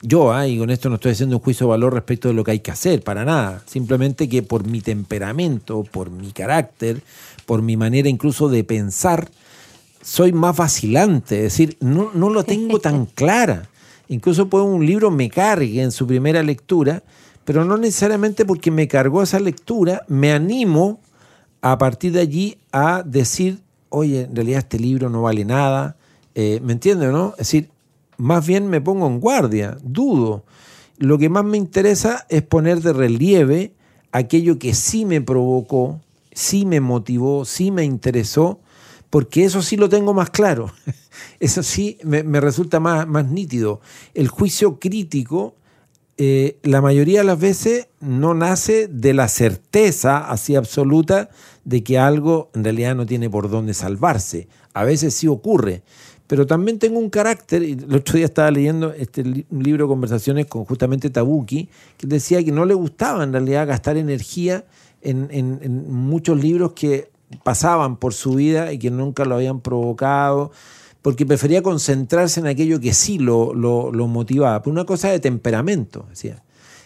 yo, 0.02 0.34
ah, 0.34 0.48
y 0.48 0.58
con 0.58 0.72
esto 0.72 0.90
no 0.90 0.96
estoy 0.96 1.12
haciendo 1.12 1.38
un 1.38 1.44
juicio 1.44 1.68
de 1.68 1.72
valor 1.72 1.94
respecto 1.94 2.28
de 2.28 2.34
lo 2.34 2.44
que 2.44 2.52
hay 2.52 2.60
que 2.60 2.72
hacer, 2.72 3.04
para 3.04 3.24
nada. 3.24 3.62
Simplemente 3.68 4.28
que 4.28 4.42
por 4.42 4.66
mi 4.66 4.82
temperamento, 4.82 5.84
por 5.84 6.10
mi 6.10 6.32
carácter, 6.32 7.04
por 7.46 7.62
mi 7.62 7.78
manera 7.78 8.10
incluso 8.10 8.50
de 8.50 8.64
pensar, 8.64 9.30
soy 10.02 10.34
más 10.34 10.58
vacilante, 10.58 11.38
es 11.38 11.44
decir, 11.44 11.78
no, 11.82 12.10
no 12.16 12.32
lo 12.32 12.44
tengo 12.44 12.80
tan 12.80 13.06
clara. 13.16 13.70
Incluso 14.08 14.50
puede 14.50 14.66
un 14.66 14.86
libro 14.86 15.12
me 15.12 15.30
cargue 15.30 15.84
en 15.84 15.92
su 15.92 16.08
primera 16.08 16.42
lectura, 16.42 17.04
pero 17.46 17.66
no 17.66 17.78
necesariamente 17.78 18.46
porque 18.46 18.72
me 18.72 18.88
cargó 18.88 19.24
esa 19.24 19.40
lectura, 19.40 20.06
me 20.08 20.32
animo 20.32 21.00
a 21.62 21.78
partir 21.78 22.14
de 22.14 22.22
allí 22.22 22.58
a 22.72 23.04
decir, 23.04 23.60
oye, 23.90 24.22
en 24.22 24.36
realidad 24.36 24.60
este 24.60 24.80
libro 24.80 25.10
no 25.10 25.24
vale 25.24 25.46
nada, 25.46 25.96
eh, 26.36 26.60
¿me 26.64 26.74
entiendes, 26.74 27.12
no? 27.12 27.32
Es 27.32 27.40
decir, 27.40 27.70
más 28.18 28.46
bien 28.46 28.68
me 28.68 28.82
pongo 28.82 29.08
en 29.08 29.20
guardia, 29.20 29.78
dudo. 29.84 30.44
Lo 30.98 31.18
que 31.18 31.30
más 31.30 31.44
me 31.44 31.58
interesa 31.58 32.26
es 32.30 32.44
poner 32.44 32.82
de 32.82 32.94
relieve 32.94 33.74
aquello 34.12 34.60
que 34.60 34.74
sí 34.74 35.06
me 35.06 35.22
provocó, 35.22 36.00
sí 36.32 36.66
me 36.66 36.80
motivó, 36.80 37.46
sí 37.46 37.72
me 37.72 37.84
interesó, 37.84 38.60
porque 39.10 39.44
eso 39.44 39.62
sí 39.62 39.78
lo 39.78 39.90
tengo 39.90 40.14
más 40.14 40.30
claro. 40.30 40.72
Eso 41.40 41.62
sí 41.62 41.98
me, 42.04 42.24
me 42.24 42.40
resulta 42.40 42.80
más, 42.80 43.06
más 43.08 43.26
nítido. 43.26 43.82
El 44.14 44.28
juicio 44.28 44.80
crítico, 44.80 45.56
eh, 46.24 46.58
la 46.62 46.82
mayoría 46.82 47.22
de 47.22 47.26
las 47.26 47.40
veces 47.40 47.88
no 48.00 48.36
nace 48.36 48.88
de 48.88 49.16
la 49.16 49.28
certeza 49.28 50.20
así 50.30 50.56
absoluta 50.56 51.30
de 51.66 51.84
que 51.84 51.98
algo 51.98 52.52
en 52.54 52.64
realidad 52.64 52.94
no 52.96 53.08
tiene 53.08 53.28
por 53.28 53.50
dónde 53.50 53.74
salvarse. 53.74 54.48
A 54.76 54.84
veces 54.84 55.16
sí 55.16 55.26
ocurre. 55.26 55.82
Pero 56.28 56.46
también 56.46 56.78
tengo 56.78 57.00
un 57.00 57.10
carácter, 57.10 57.64
y 57.64 57.72
el 57.72 57.96
otro 57.96 58.18
día 58.18 58.26
estaba 58.26 58.52
leyendo 58.52 58.94
este 58.94 59.24
libro 59.50 59.88
conversaciones 59.88 60.46
con 60.46 60.64
justamente 60.64 61.10
Tabuki, 61.10 61.68
que 61.98 62.06
decía 62.06 62.44
que 62.44 62.52
no 62.52 62.66
le 62.66 62.76
gustaba 62.76 63.24
en 63.24 63.34
realidad 63.34 63.68
gastar 63.68 63.98
energía 63.98 64.64
en, 65.02 65.28
en- 65.32 65.60
en 65.64 65.92
muchos 65.92 66.40
libros 66.40 66.74
que 66.74 67.10
pasaban 67.44 67.98
por 67.98 68.14
su 68.14 68.36
vida 68.36 68.72
y 68.72 68.78
que 68.78 68.92
nunca 68.92 69.26
lo 69.26 69.36
habían 69.36 69.60
provocado, 69.60 70.52
porque 71.02 71.26
prefería 71.26 71.62
concentrarse 71.64 72.40
en 72.40 72.48
aquello 72.48 72.80
que 72.80 72.94
sí 72.94 73.18
lo, 73.18 73.54
lo, 73.54 73.92
motivaba. 74.08 74.62
Por 74.62 74.72
una 74.72 74.86
cosa 74.86 75.10
de 75.10 75.20
temperamento, 75.20 76.06
decía. 76.10 76.44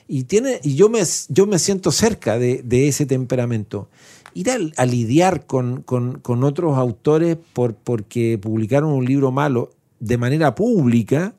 Y, 0.08 0.24
tiene, 0.24 0.60
y 0.64 0.76
yo, 0.76 0.88
me, 0.90 1.02
yo 1.30 1.48
me 1.48 1.60
siento 1.60 1.92
cerca 1.92 2.38
de, 2.38 2.62
de 2.64 2.88
ese 2.88 3.06
temperamento. 3.06 3.90
Ir 4.34 4.52
a, 4.52 4.58
a 4.78 4.86
lidiar 4.86 5.46
con, 5.46 5.82
con- 5.82 6.20
con 6.20 6.44
otros 6.44 6.78
autores 6.78 7.38
por, 7.54 7.74
porque 7.76 8.38
publicaron 8.38 8.92
un 8.92 9.06
libro 9.06 9.32
malo 9.32 9.72
de 10.00 10.18
manera 10.18 10.56
pública, 10.56 11.34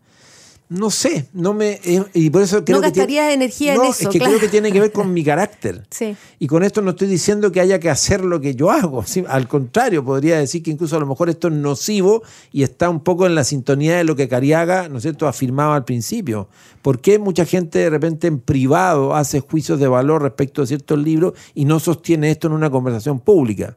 no 0.68 0.90
sé, 0.90 1.28
no 1.32 1.54
me 1.54 1.80
eh, 1.84 2.04
y 2.12 2.28
por 2.30 2.42
eso 2.42 2.64
creo 2.64 2.80
que 2.80 2.90
tiene- 2.90 3.06
gastarías 3.06 3.32
energía 3.34 3.72
en 3.74 3.78
No, 3.78 3.84
eso, 3.84 4.02
es 4.02 4.08
que 4.08 4.18
claro. 4.18 4.32
creo 4.32 4.40
que 4.40 4.48
tiene 4.48 4.72
que 4.72 4.80
ver 4.80 4.90
con 4.90 5.12
mi 5.12 5.22
carácter. 5.22 5.86
Sí. 5.90 6.16
Y 6.40 6.48
con 6.48 6.64
esto 6.64 6.82
no 6.82 6.90
estoy 6.90 7.06
diciendo 7.08 7.52
que 7.52 7.60
haya 7.60 7.78
que 7.78 7.88
hacer 7.88 8.24
lo 8.24 8.40
que 8.40 8.54
yo 8.56 8.70
hago. 8.70 9.04
¿sí? 9.04 9.24
Al 9.28 9.46
contrario, 9.46 10.04
podría 10.04 10.38
decir 10.38 10.62
que 10.64 10.70
incluso 10.72 10.96
a 10.96 10.98
lo 11.00 11.06
mejor 11.06 11.30
esto 11.30 11.48
es 11.48 11.54
nocivo 11.54 12.22
y 12.52 12.64
está 12.64 12.90
un 12.90 13.00
poco 13.00 13.26
en 13.26 13.34
la 13.36 13.44
sintonía 13.44 13.96
de 13.96 14.04
lo 14.04 14.16
que 14.16 14.28
Cariaga, 14.28 14.88
¿no 14.88 14.96
es 14.96 15.02
cierto?, 15.02 15.28
afirmaba 15.28 15.76
al 15.76 15.84
principio. 15.84 16.48
¿Por 16.82 17.00
qué 17.00 17.18
mucha 17.20 17.44
gente 17.44 17.78
de 17.78 17.90
repente 17.90 18.26
en 18.26 18.40
privado 18.40 19.14
hace 19.14 19.40
juicios 19.40 19.78
de 19.78 19.86
valor 19.88 20.22
respecto 20.22 20.62
a 20.62 20.66
ciertos 20.66 20.98
libros 20.98 21.34
y 21.54 21.64
no 21.64 21.78
sostiene 21.80 22.30
esto 22.30 22.48
en 22.48 22.54
una 22.54 22.70
conversación 22.70 23.20
pública? 23.20 23.76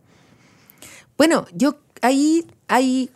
Bueno, 1.17 1.45
yo 1.53 1.75
ahí 2.01 2.45
hay 2.67 3.09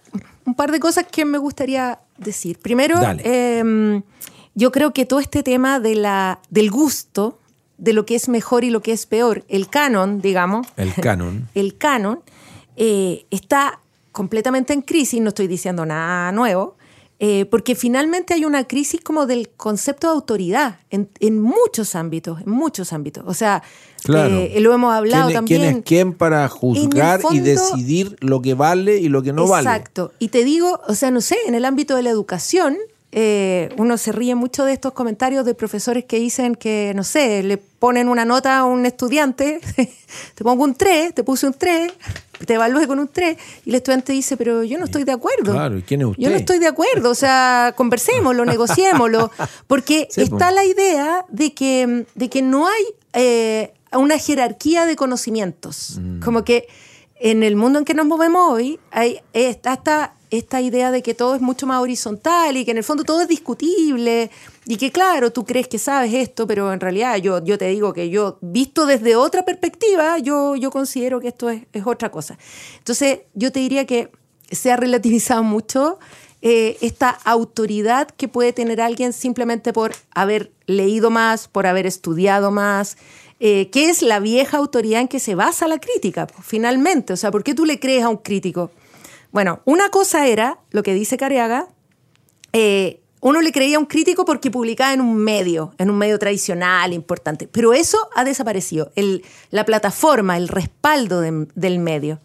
un 0.46 0.56
par 0.56 0.72
de 0.72 0.80
cosas 0.80 1.06
que 1.12 1.26
me 1.26 1.38
gustaría 1.38 2.00
decir. 2.24 2.60
Primero, 2.60 2.96
eh, 3.20 4.02
yo 4.56 4.72
creo 4.72 4.94
que 4.94 5.06
todo 5.06 5.20
este 5.20 5.44
tema 5.44 5.80
de 5.80 5.96
la, 5.96 6.40
del 6.50 6.70
gusto, 6.70 7.40
de 7.78 7.94
lo 7.94 8.06
que 8.06 8.16
es 8.16 8.30
mejor 8.30 8.64
y 8.64 8.70
lo 8.70 8.82
que 8.82 8.92
es 8.92 9.06
peor, 9.06 9.44
el 9.48 9.70
canon, 9.70 10.22
digamos. 10.22 10.68
El 10.78 10.94
canon. 11.02 11.50
el 11.56 11.78
canon 11.78 12.22
eh, 12.76 13.26
está 13.32 13.80
completamente 14.12 14.74
en 14.74 14.82
crisis, 14.82 15.20
no 15.22 15.30
estoy 15.30 15.48
diciendo 15.48 15.86
nada 15.86 16.32
nuevo, 16.32 16.78
eh, 17.26 17.46
porque 17.46 17.74
finalmente 17.74 18.34
hay 18.34 18.44
una 18.44 18.68
crisis 18.68 19.00
como 19.00 19.26
del 19.26 19.48
concepto 19.48 20.08
de 20.08 20.14
autoridad 20.14 20.80
en, 20.90 21.08
en 21.22 21.40
muchos 21.42 21.96
ámbitos, 21.96 22.42
en 22.42 22.50
muchos 22.52 22.92
ámbitos. 22.92 23.24
O 23.26 23.34
sea, 23.34 23.64
Claro. 24.04 24.36
eh, 24.36 24.60
lo 24.60 24.74
hemos 24.74 24.94
hablado 24.94 25.28
¿Quién, 25.28 25.36
también. 25.38 25.62
quién 25.62 25.78
es 25.78 25.84
quién 25.86 26.14
para 26.14 26.50
juzgar 26.50 27.22
y 27.32 27.40
decidir 27.40 28.18
lo 28.20 28.42
que 28.42 28.56
vale 28.56 28.98
y 28.98 29.08
lo 29.08 29.24
que 29.24 29.32
no 29.32 29.48
vale? 29.48 29.70
Exacto. 29.70 30.12
Y 30.20 30.28
te 30.28 30.44
digo, 30.44 30.82
o 30.86 30.96
sea, 30.96 31.12
no 31.12 31.22
sé, 31.22 31.38
en 31.48 31.56
el 31.56 31.64
ámbito 31.64 31.96
de 31.96 32.04
la 32.04 32.10
educación, 32.10 32.76
eh, 33.16 33.70
uno 33.78 33.96
se 33.98 34.12
ríe 34.12 34.34
mucho 34.34 34.66
de 34.66 34.74
estos 34.74 34.94
comentarios 34.94 35.46
de 35.46 35.54
profesores 35.54 36.06
que 36.06 36.18
dicen 36.18 36.56
que, 36.56 36.94
no 36.96 37.04
sé, 37.04 37.44
le 37.44 37.58
ponen 37.58 38.10
una 38.10 38.26
nota 38.26 38.58
a 38.58 38.64
un 38.66 38.88
estudiante, 38.88 39.60
te 40.36 40.44
pongo 40.44 40.64
un 40.64 40.74
3, 40.74 41.14
te 41.14 41.24
puse 41.24 41.46
un 41.46 41.54
3, 41.54 41.94
te 42.48 42.56
evalúe 42.56 42.88
con 42.88 42.98
un 42.98 43.08
3, 43.08 43.38
y 43.66 43.70
el 43.70 43.76
estudiante 43.76 44.14
dice, 44.14 44.36
pero 44.36 44.64
yo 44.64 44.80
no 44.80 44.86
estoy 44.86 45.04
de 45.04 45.12
acuerdo. 45.12 45.52
Claro, 45.52 45.78
¿y 45.78 45.84
quién 45.84 46.02
es 46.02 46.08
Yo 46.08 46.14
no 46.16 46.26
usted? 46.28 46.36
estoy 46.38 46.58
de 46.58 46.68
acuerdo, 46.68 47.12
o 47.12 47.16
sea, 47.16 47.74
conversémoslo, 47.78 48.46
negociémoslo, 48.46 49.30
porque 49.68 50.08
Sí, 50.10 50.22
está 50.22 50.38
pues. 50.38 50.56
la 50.56 50.66
idea 50.66 51.26
de 51.30 51.54
que, 51.54 52.08
de 52.16 52.30
que 52.32 52.42
no 52.42 52.68
hay 52.68 52.84
eh, 53.14 53.74
una 53.92 54.18
jerarquía 54.18 54.88
de 54.88 54.96
conocimientos. 54.96 56.00
Mm. 56.02 56.20
Como 56.22 56.44
que 56.44 56.68
en 57.20 57.44
el 57.44 57.56
mundo 57.56 57.78
en 57.78 57.86
que 57.86 57.94
nos 57.94 58.08
movemos 58.08 58.52
hoy 58.52 58.80
hay 58.90 59.20
está 59.34 59.74
esta, 59.74 60.14
esta 60.38 60.62
idea 60.62 60.90
de 60.90 61.04
que 61.04 61.14
todo 61.14 61.36
es 61.36 61.42
mucho 61.42 61.68
más 61.68 61.82
horizontal 61.82 62.58
y 62.58 62.66
que 62.66 62.72
en 62.72 62.78
el 62.78 62.84
fondo 62.84 63.04
todo 63.04 63.22
es 63.22 63.28
discutible 63.28 64.32
y 64.66 64.78
que 64.78 64.92
claro, 64.92 65.32
tú 65.32 65.46
crees 65.46 65.68
que 65.68 65.78
sabes 65.78 66.12
esto, 66.14 66.48
pero 66.48 66.74
en 66.74 66.80
realidad 66.80 67.18
yo, 67.18 67.44
yo 67.44 67.58
te 67.60 67.68
digo 67.68 67.94
que 67.94 68.10
yo, 68.10 68.40
visto 68.42 68.88
desde 68.88 69.16
otra 69.16 69.46
perspectiva, 69.46 70.18
yo, 70.18 70.56
yo 70.56 70.72
considero 70.72 71.20
que 71.20 71.28
esto 71.28 71.52
es, 71.52 71.64
es 71.72 71.86
otra 71.86 72.10
cosa. 72.10 72.38
Entonces 72.80 73.20
yo 73.36 73.52
te 73.52 73.60
diría 73.60 73.86
que 73.86 74.10
se 74.52 74.72
ha 74.72 74.76
relativizado 74.76 75.44
mucho 75.44 76.00
eh, 76.42 76.78
esta 76.82 77.10
autoridad 77.10 78.10
que 78.10 78.28
puede 78.28 78.54
tener 78.54 78.82
alguien 78.82 79.14
simplemente 79.14 79.72
por 79.72 79.94
haber 80.16 80.52
leído 80.66 81.12
más, 81.12 81.48
por 81.48 81.68
haber 81.68 81.86
estudiado 81.86 82.50
más, 82.50 82.98
eh, 83.40 83.70
que 83.70 83.90
es 83.90 84.02
la 84.02 84.20
vieja 84.20 84.58
autoridad 84.58 85.02
en 85.02 85.08
que 85.08 85.20
se 85.20 85.36
basa 85.36 85.68
la 85.68 85.80
crítica, 85.80 86.28
finalmente. 86.42 87.14
O 87.14 87.18
sea, 87.18 87.30
¿por 87.30 87.44
qué 87.44 87.54
tú 87.54 87.66
le 87.66 87.80
crees 87.80 88.04
a 88.04 88.10
un 88.10 88.18
crítico? 88.18 88.72
Bueno, 89.34 89.60
una 89.66 89.90
cosa 89.90 90.28
era 90.28 90.60
lo 90.72 90.82
que 90.84 90.94
dice 90.94 91.18
Careaga, 91.18 91.68
eh, 92.54 93.02
uno 93.20 93.42
le 93.42 93.52
creía 93.52 93.78
a 93.78 93.80
un 93.80 93.86
crítico 93.88 94.26
porque 94.26 94.52
publicaba 94.52 94.94
en 94.94 95.02
un 95.02 95.16
medio, 95.18 95.74
en 95.80 95.90
un 95.90 95.98
medio 95.98 96.20
tradicional, 96.20 96.94
importante. 96.94 97.48
Pero 97.48 97.74
eso 97.74 97.98
ha 98.16 98.24
desaparecido, 98.24 98.92
la 99.50 99.66
plataforma, 99.66 100.38
el 100.38 100.48
respaldo 100.50 101.20
de- 101.22 101.48
del 101.56 101.80
medio. 101.80 102.20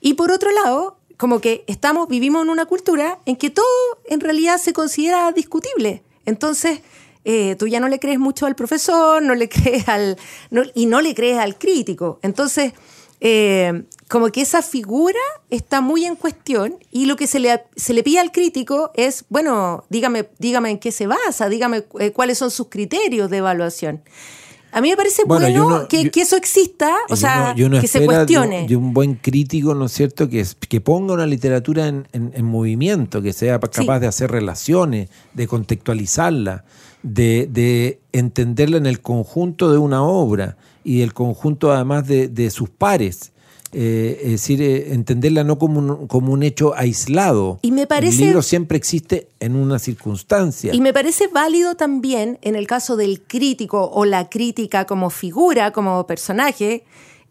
Y 0.00 0.14
por 0.14 0.30
otro 0.30 0.50
lado, 0.50 0.98
como 1.16 1.40
que 1.40 1.64
estamos, 1.66 2.08
vivimos 2.08 2.42
en 2.42 2.50
una 2.50 2.66
cultura 2.66 3.20
en 3.24 3.36
que 3.36 3.48
todo 3.50 3.64
en 4.06 4.20
realidad 4.20 4.58
se 4.58 4.72
considera 4.74 5.32
discutible. 5.32 6.02
Entonces, 6.26 6.80
eh, 7.24 7.56
tú 7.58 7.66
ya 7.68 7.80
no 7.80 7.88
le 7.88 7.98
crees 7.98 8.18
mucho 8.18 8.44
al 8.44 8.54
profesor, 8.54 9.22
no 9.22 9.34
le 9.34 9.48
crees 9.48 9.88
al. 9.88 10.18
y 10.74 10.84
no 10.86 11.00
le 11.00 11.14
crees 11.14 11.38
al 11.38 11.56
crítico. 11.56 12.18
Entonces, 12.22 12.74
eh, 13.20 13.84
como 14.08 14.28
que 14.30 14.42
esa 14.42 14.62
figura 14.62 15.18
está 15.50 15.80
muy 15.80 16.04
en 16.04 16.16
cuestión 16.16 16.76
y 16.90 17.06
lo 17.06 17.16
que 17.16 17.26
se 17.26 17.40
le, 17.40 17.62
se 17.76 17.94
le 17.94 18.02
pide 18.02 18.18
al 18.20 18.32
crítico 18.32 18.90
es, 18.94 19.24
bueno, 19.28 19.84
dígame, 19.88 20.28
dígame 20.38 20.70
en 20.70 20.78
qué 20.78 20.92
se 20.92 21.06
basa, 21.06 21.48
dígame 21.48 21.84
eh, 22.00 22.12
cuáles 22.12 22.38
son 22.38 22.50
sus 22.50 22.68
criterios 22.68 23.30
de 23.30 23.38
evaluación. 23.38 24.02
A 24.72 24.80
mí 24.80 24.90
me 24.90 24.96
parece 24.96 25.22
Bueno, 25.24 25.46
bueno, 25.46 25.56
y 25.56 25.66
uno- 25.66 25.88
que, 25.88 26.10
eso 26.20 26.36
exista, 26.36 26.92
o 27.08 27.14
sea, 27.14 27.54
uno- 27.56 27.66
uno 27.66 27.80
que 27.80 27.86
se 27.86 28.00
de 28.00 28.06
cuestione. 28.06 28.66
De 28.68 28.74
un, 28.74 28.92
buen 28.92 29.14
crítico, 29.14 29.72
¿no 29.72 29.84
es 29.86 29.92
cierto?, 29.92 30.28
que, 30.28 30.40
es- 30.40 30.56
que 30.56 30.80
ponga 30.80 31.14
una 31.14 31.26
literatura 31.26 31.86
en, 31.86 32.08
en- 32.12 32.32
en 32.34 32.44
movimiento, 32.44 33.22
que 33.22 33.32
sea 33.32 33.60
pa- 33.60 33.68
capaz 33.70 33.94
Sí. 33.96 34.00
de 34.00 34.06
hacer 34.08 34.30
relaciones, 34.32 35.10
de 35.32 35.46
contextualizarla, 35.46 36.64
de, 37.04 37.46
de 37.50 38.00
entenderla 38.12 38.78
en 38.78 38.86
el 38.86 39.00
conjunto 39.00 39.70
de 39.70 39.78
una 39.78 40.02
obra 40.02 40.56
y 40.84 41.00
el 41.02 41.12
conjunto 41.14 41.72
además 41.72 42.06
de, 42.06 42.28
de 42.28 42.50
sus 42.50 42.68
pares. 42.70 43.32
Eh, 43.76 44.20
es 44.22 44.30
decir, 44.30 44.62
eh, 44.62 44.92
entenderla 44.94 45.42
no 45.42 45.58
como 45.58 45.80
un, 45.80 46.06
como 46.06 46.32
un 46.32 46.44
hecho 46.44 46.74
aislado. 46.76 47.58
Y 47.62 47.72
me 47.72 47.88
parece- 47.88 48.20
El 48.20 48.26
libro 48.26 48.42
siempre 48.42 48.76
existe 48.78 49.26
en 49.40 49.56
una 49.56 49.80
circunstancia. 49.80 50.72
Y 50.72 50.80
me 50.80 50.92
parece 50.92 51.26
válido 51.26 51.74
también 51.74 52.38
en 52.42 52.54
el 52.54 52.68
caso 52.68 52.96
del 52.96 53.20
crítico 53.22 53.90
o 53.92 54.04
la 54.04 54.28
crítica 54.28 54.84
como 54.84 55.10
figura, 55.10 55.72
como 55.72 56.06
personaje. 56.06 56.84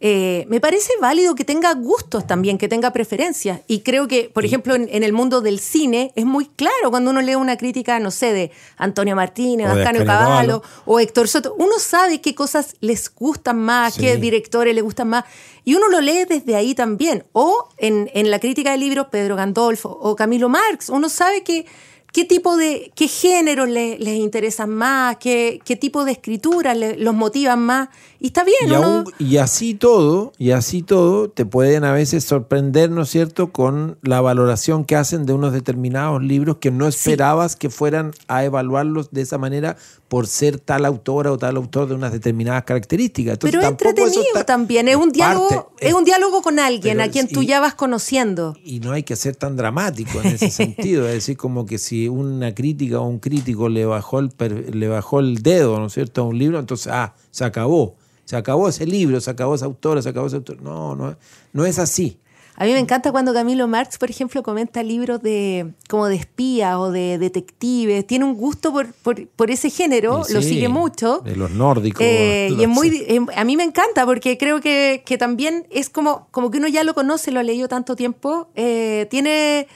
Eh, 0.06 0.46
me 0.50 0.60
parece 0.60 0.92
válido 1.00 1.34
que 1.34 1.46
tenga 1.46 1.74
gustos 1.76 2.28
también, 2.28 2.58
que 2.58 2.68
tenga 2.68 2.92
preferencias. 2.92 3.62
Y 3.68 3.80
creo 3.84 4.06
que, 4.10 4.30
por 4.34 4.44
ejemplo, 4.44 4.76
en, 4.76 4.90
en 4.92 5.02
el 5.02 5.14
mundo 5.14 5.40
del 5.40 5.60
cine 5.62 6.12
es 6.18 6.26
muy 6.26 6.46
claro 6.48 6.90
cuando 6.90 7.12
uno 7.12 7.22
lee 7.22 7.36
una 7.36 7.56
crítica, 7.56 7.98
no 8.00 8.12
sé, 8.12 8.34
de 8.34 8.52
Antonio 8.76 9.16
Martínez, 9.16 9.66
Ascanio 9.68 10.06
Cavallo 10.06 10.62
Cavallo. 10.62 10.64
o 10.86 11.00
Héctor 11.00 11.30
Soto. 11.30 11.56
Uno 11.58 11.80
sabe 11.80 12.20
qué 12.20 12.36
cosas 12.36 12.76
les 12.82 13.10
gustan 13.16 13.58
más, 13.60 13.94
Sí. 13.94 14.02
qué 14.02 14.18
directores 14.18 14.76
les 14.76 14.84
gustan 14.84 15.08
más. 15.08 15.24
Y 15.64 15.76
uno 15.76 15.88
lo 15.88 16.02
lee 16.02 16.26
desde 16.28 16.58
ahí 16.58 16.76
también. 16.76 17.24
O 17.32 17.70
en, 17.78 18.12
en 18.14 18.30
la 18.30 18.40
crítica 18.40 18.72
de 18.72 18.78
libros, 18.80 19.08
Pedro 19.10 19.38
Gandolfo 19.38 19.88
o 19.90 20.18
Camilo 20.18 20.50
Marx. 20.50 20.90
Uno 20.90 21.08
sabe 21.08 21.44
que 21.44 21.66
qué 22.14 22.24
tipo 22.26 22.56
de, 22.56 22.92
qué 22.96 23.08
géneros 23.10 23.68
le- 23.68 23.98
les 24.00 24.16
interesan 24.20 24.70
más, 24.70 25.18
qué, 25.18 25.60
qué 25.66 25.76
tipo 25.76 26.06
de 26.06 26.14
escritura 26.14 26.74
le- 26.76 26.96
los 26.96 27.14
motivan 27.14 27.60
más. 27.60 27.90
Y 28.20 28.28
está 28.28 28.46
bien, 28.46 28.70
Y, 28.70 28.74
aún- 28.74 29.04
y 29.20 29.36
así 29.38 29.74
todo, 29.74 30.32
y 30.38 30.52
así 30.52 30.82
todo, 30.84 31.30
te 31.30 31.46
pueden 31.46 31.84
a 31.84 31.92
veces 31.92 32.24
sorprender, 32.24 32.90
¿no 32.92 33.02
es 33.02 33.10
cierto?, 33.10 33.52
con 33.52 33.98
la 34.02 34.22
valoración 34.22 34.86
que 34.86 34.96
hacen 34.96 35.26
de 35.26 35.34
unos 35.34 35.52
determinados 35.52 36.24
libros 36.24 36.58
que 36.58 36.72
no 36.72 36.88
esperabas 36.88 37.56
que 37.58 37.70
fueran 37.70 38.12
a 38.30 38.46
evaluarlos 38.46 39.12
de 39.12 39.22
esa 39.22 39.38
manera 39.38 39.76
por 40.08 40.28
ser 40.28 40.60
tal 40.60 40.86
autora 40.86 41.32
o 41.32 41.38
tal 41.40 41.58
autor 41.58 41.88
de 41.88 41.96
unas 41.96 42.12
determinadas 42.14 42.64
características. 42.66 43.34
Entonces, 43.34 43.60
pero 43.60 43.64
es 43.66 43.72
entretenido 43.72 44.22
está- 44.28 44.46
también. 44.46 44.88
Es 44.88 44.96
un 44.96 45.12
diálogo, 45.12 45.50
parte, 45.50 45.88
es 45.88 45.94
un 45.94 46.04
diálogo 46.06 46.44
con 46.44 46.60
alguien 46.60 47.02
a 47.02 47.10
quien 47.10 47.28
tú 47.28 47.42
ya 47.42 47.60
vas 47.60 47.74
conociendo. 47.74 48.56
y 48.64 48.80
no 48.80 48.92
hay 48.92 49.02
que 49.04 49.16
ser 49.16 49.36
tan 49.36 49.58
dramático 49.58 50.22
en 50.22 50.28
ese 50.28 50.50
sentido. 50.52 51.08
Es 51.08 51.16
decir, 51.16 51.36
como 51.36 51.66
que 51.66 51.78
si 51.80 52.03
una 52.10 52.54
crítica 52.54 53.00
o 53.00 53.08
un 53.08 53.20
crítico 53.20 53.70
le 53.70 53.86
bajó 53.86 54.20
el, 54.20 54.32
le 54.72 54.88
bajó 54.88 55.20
el 55.20 55.42
dedo, 55.42 55.80
¿no 55.80 55.88
es 55.88 55.94
cierto?, 55.94 56.22
a 56.22 56.26
un 56.26 56.38
libro, 56.38 56.60
entonces, 56.60 56.92
ah, 56.92 57.14
se 57.32 57.46
acabó. 57.46 57.96
Se 58.26 58.38
acabó 58.38 58.70
ese 58.70 58.86
libro, 58.86 59.20
se 59.20 59.30
acabó 59.30 59.54
esa 59.56 59.66
autora, 59.66 60.02
se 60.02 60.10
acabó 60.10 60.28
ese 60.28 60.38
autor. 60.38 60.62
No, 60.62 60.96
no, 60.96 61.16
no 61.52 61.66
es 61.66 61.78
así. 61.78 62.20
A 62.56 62.66
mí 62.66 62.72
me 62.72 62.80
encanta 62.80 63.12
cuando 63.12 63.34
Camilo 63.34 63.68
Marx, 63.68 63.98
por 63.98 64.12
ejemplo, 64.12 64.44
comenta 64.44 64.84
libros 64.84 65.22
de 65.24 65.74
como 65.90 66.06
de 66.06 66.16
espías 66.16 66.76
o 66.76 66.92
de 66.92 67.18
detectives. 67.18 68.06
Tiene 68.06 68.26
un 68.26 68.36
gusto 68.36 68.72
por, 68.72 68.94
por, 68.94 69.28
por 69.28 69.50
ese 69.50 69.70
género, 69.72 70.22
lo 70.30 70.42
sigue 70.42 70.70
mucho. 70.70 71.20
De 71.20 71.36
los 71.36 71.50
nórdicos. 71.52 72.06
Eh, 72.06 72.50
y 72.56 72.62
es 72.62 72.70
muy, 72.70 72.90
eh, 73.08 73.20
a 73.36 73.44
mí 73.44 73.58
me 73.58 73.64
encanta 73.64 74.06
porque 74.06 74.38
creo 74.38 74.62
que, 74.62 75.02
que 75.04 75.18
también 75.18 75.66
es 75.72 75.90
como, 75.90 76.28
como 76.30 76.52
que 76.52 76.60
uno 76.60 76.68
ya 76.68 76.84
lo 76.84 76.94
conoce, 76.94 77.32
lo 77.32 77.40
ha 77.40 77.44
leído 77.44 77.68
tanto 77.68 77.96
tiempo. 77.96 78.50
eh, 78.56 79.08
tiene. 79.10 79.68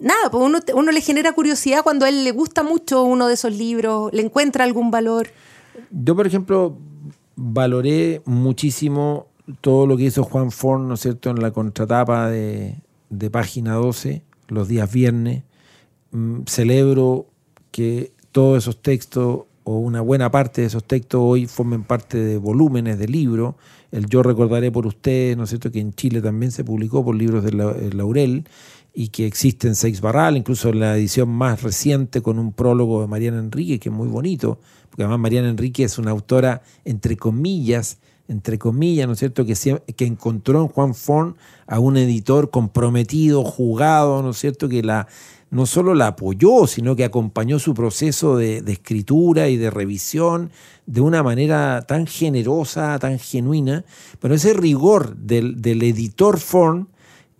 Nada, 0.00 0.30
pues 0.30 0.42
uno, 0.42 0.58
uno 0.74 0.92
le 0.92 1.00
genera 1.00 1.32
curiosidad 1.32 1.82
cuando 1.82 2.06
a 2.06 2.08
él 2.08 2.24
le 2.24 2.32
gusta 2.32 2.62
mucho 2.62 3.02
uno 3.04 3.26
de 3.28 3.34
esos 3.34 3.54
libros, 3.56 4.12
le 4.12 4.22
encuentra 4.22 4.64
algún 4.64 4.90
valor. 4.90 5.28
Yo, 5.90 6.16
por 6.16 6.26
ejemplo, 6.26 6.76
valoré 7.36 8.22
muchísimo 8.24 9.26
todo 9.60 9.86
lo 9.86 9.96
que 9.96 10.04
hizo 10.04 10.24
Juan 10.24 10.50
Forn, 10.50 10.88
¿no 10.88 10.94
es 10.94 11.00
cierto?, 11.00 11.30
en 11.30 11.40
la 11.40 11.50
contratapa 11.50 12.28
de, 12.30 12.76
de 13.10 13.30
página 13.30 13.74
12, 13.74 14.22
los 14.48 14.68
días 14.68 14.90
viernes. 14.92 15.42
Mm, 16.12 16.40
celebro 16.46 17.26
que 17.70 18.12
todos 18.32 18.58
esos 18.58 18.80
textos, 18.82 19.40
o 19.64 19.78
una 19.78 20.00
buena 20.00 20.30
parte 20.30 20.62
de 20.62 20.66
esos 20.68 20.84
textos, 20.84 21.20
hoy 21.22 21.46
formen 21.46 21.82
parte 21.84 22.16
de 22.18 22.38
volúmenes 22.38 22.98
de 22.98 23.06
libros. 23.08 23.54
El 23.92 24.06
Yo 24.06 24.22
recordaré 24.22 24.70
por 24.72 24.86
ustedes, 24.86 25.36
¿no 25.36 25.44
es 25.44 25.50
cierto?, 25.50 25.70
que 25.70 25.80
en 25.80 25.92
Chile 25.94 26.20
también 26.22 26.52
se 26.52 26.64
publicó 26.64 27.04
por 27.04 27.14
libros 27.14 27.44
de 27.44 27.52
la- 27.52 27.72
eh, 27.72 27.90
Laurel 27.92 28.44
y 28.92 29.08
que 29.08 29.26
existe 29.26 29.68
en 29.68 29.74
Seix 29.74 30.00
Barral, 30.00 30.36
incluso 30.36 30.68
en 30.70 30.80
la 30.80 30.96
edición 30.96 31.28
más 31.28 31.62
reciente 31.62 32.22
con 32.22 32.38
un 32.38 32.52
prólogo 32.52 33.00
de 33.00 33.06
Mariana 33.06 33.38
Enrique, 33.38 33.78
que 33.78 33.88
es 33.88 33.94
muy 33.94 34.08
bonito, 34.08 34.58
porque 34.88 35.02
además 35.02 35.20
Mariana 35.20 35.48
Enrique 35.48 35.84
es 35.84 35.98
una 35.98 36.10
autora, 36.10 36.62
entre 36.84 37.16
comillas, 37.16 37.98
entre 38.28 38.58
comillas, 38.58 39.06
¿no 39.06 39.14
es 39.14 39.18
cierto?, 39.18 39.44
que, 39.44 39.54
que 39.96 40.06
encontró 40.06 40.60
en 40.62 40.68
Juan 40.68 40.94
Forn 40.94 41.36
a 41.66 41.78
un 41.80 41.96
editor 41.96 42.50
comprometido, 42.50 43.44
jugado, 43.44 44.22
¿no 44.22 44.30
es 44.30 44.38
cierto?, 44.38 44.68
que 44.68 44.82
la 44.82 45.08
no 45.50 45.66
solo 45.66 45.94
la 45.94 46.08
apoyó, 46.08 46.66
sino 46.66 46.94
que 46.94 47.04
acompañó 47.04 47.58
su 47.58 47.74
proceso 47.74 48.36
de, 48.36 48.62
de 48.62 48.72
escritura 48.72 49.48
y 49.48 49.56
de 49.56 49.70
revisión 49.70 50.50
de 50.86 51.00
una 51.00 51.22
manera 51.22 51.82
tan 51.82 52.06
generosa, 52.06 52.98
tan 53.00 53.18
genuina. 53.18 53.84
Pero 54.20 54.34
ese 54.34 54.52
rigor 54.52 55.16
del, 55.16 55.60
del 55.60 55.82
editor 55.82 56.38
Forn 56.38 56.88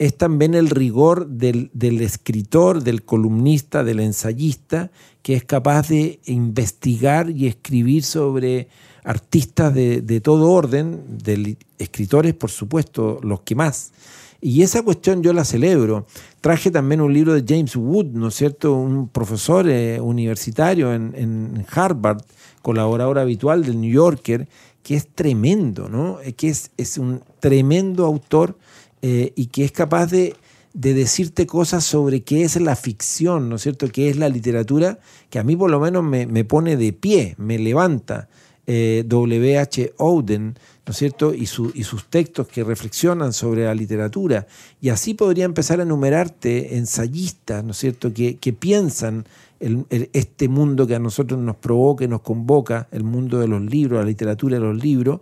es 0.01 0.17
también 0.17 0.55
el 0.55 0.71
rigor 0.71 1.29
del, 1.29 1.71
escritor, 2.01 2.83
del 2.83 3.03
columnista, 3.03 3.85
del 3.85 4.01
ensayista, 4.01 4.91
que 5.23 5.35
es 5.35 5.45
capaz 5.45 5.89
de 5.89 6.21
investigar 6.25 7.29
y 7.29 7.47
escribir 7.47 8.03
sobre 8.03 8.69
artistas 9.05 9.75
de, 9.75 10.01
de 10.01 10.23
todo 10.23 10.53
orden, 10.53 11.03
de 11.23 11.59
escritores, 11.79 12.33
por 12.33 12.51
supuesto, 12.51 13.21
los 13.23 13.43
que 13.43 13.55
más. 13.55 13.93
Y 14.41 14.63
esa 14.63 14.83
cuestión 14.83 15.23
yo 15.23 15.35
la 15.35 15.45
celebro. 15.45 16.07
Traje 16.41 16.71
también 16.71 17.03
un 17.03 17.13
libro 17.13 17.35
de 17.35 17.45
James 17.47 17.77
Wood, 17.77 18.07
¿no 18.07 18.29
es 18.29 18.35
cierto? 18.37 18.73
Un 18.73 19.07
profesor 19.07 19.69
eh, 19.69 20.01
universitario 20.01 20.95
en, 20.95 21.13
en, 21.15 21.67
Harvard, 21.71 22.23
colaborador 22.63 23.19
habitual 23.19 23.65
del 23.65 23.79
New 23.79 23.93
Yorker, 23.93 24.49
que 24.83 24.97
es 24.97 25.09
tremendo, 25.09 25.91
¿no? 25.91 26.23
Eh, 26.23 26.33
que 26.33 26.49
es, 26.49 26.71
es 26.79 26.97
un 26.97 27.21
tremendo 27.39 28.07
autor 28.07 28.57
eh, 29.03 29.33
y 29.37 29.47
que 29.47 29.65
es 29.65 29.73
capaz 29.73 30.07
de, 30.07 30.35
de, 30.75 30.95
decirte 30.95 31.47
cosas 31.47 31.85
sobre 31.85 32.23
qué 32.23 32.43
es 32.43 32.61
la 32.61 32.77
ficción, 32.77 33.49
¿no 33.49 33.57
es 33.57 33.63
cierto? 33.63 33.89
Qué 33.89 34.11
es 34.11 34.17
la 34.17 34.29
literatura, 34.29 34.99
que 35.29 35.39
a 35.39 35.45
mí 35.45 35.57
por 35.57 35.71
lo 35.71 35.81
menos 35.81 36.05
me, 36.05 36.27
me 36.27 36.45
pone 36.45 36.77
de 36.77 36.93
pie, 36.93 37.35
me 37.39 37.59
levanta. 37.59 38.29
W.H. 38.71 39.95
Oden, 39.97 40.55
¿no 40.87 40.93
es 40.93 40.97
cierto? 40.97 41.35
Y, 41.35 41.43
y, 41.43 41.47
sus 41.85 42.05
textos 42.09 42.47
que 42.49 42.63
reflexionan 42.63 43.33
sobre 43.33 43.65
la 43.65 43.75
literatura. 43.75 44.47
Y 44.81 44.91
así 44.91 45.15
podría 45.15 45.45
empezar 45.45 45.81
a 45.81 45.83
enumerarte 45.83 46.77
ensayistas, 46.77 47.65
¿no 47.65 47.73
es 47.73 47.79
cierto?, 47.79 48.13
que, 48.13 48.57
piensan 48.59 49.25
este 49.61 50.49
mundo 50.49 50.87
que 50.87 50.95
a 50.95 50.99
nosotros 50.99 51.39
nos 51.39 51.57
provoca 51.57 52.05
y 52.05 52.09
nos 52.09 52.23
convoca, 52.23 52.89
el 52.93 53.05
mundo 53.05 53.39
de 53.39 53.49
los 53.49 53.63
libros, 53.63 54.01
la 54.01 54.07
literatura 54.07 54.59
de 54.59 54.65
los 54.65 54.83
libros, 54.83 55.21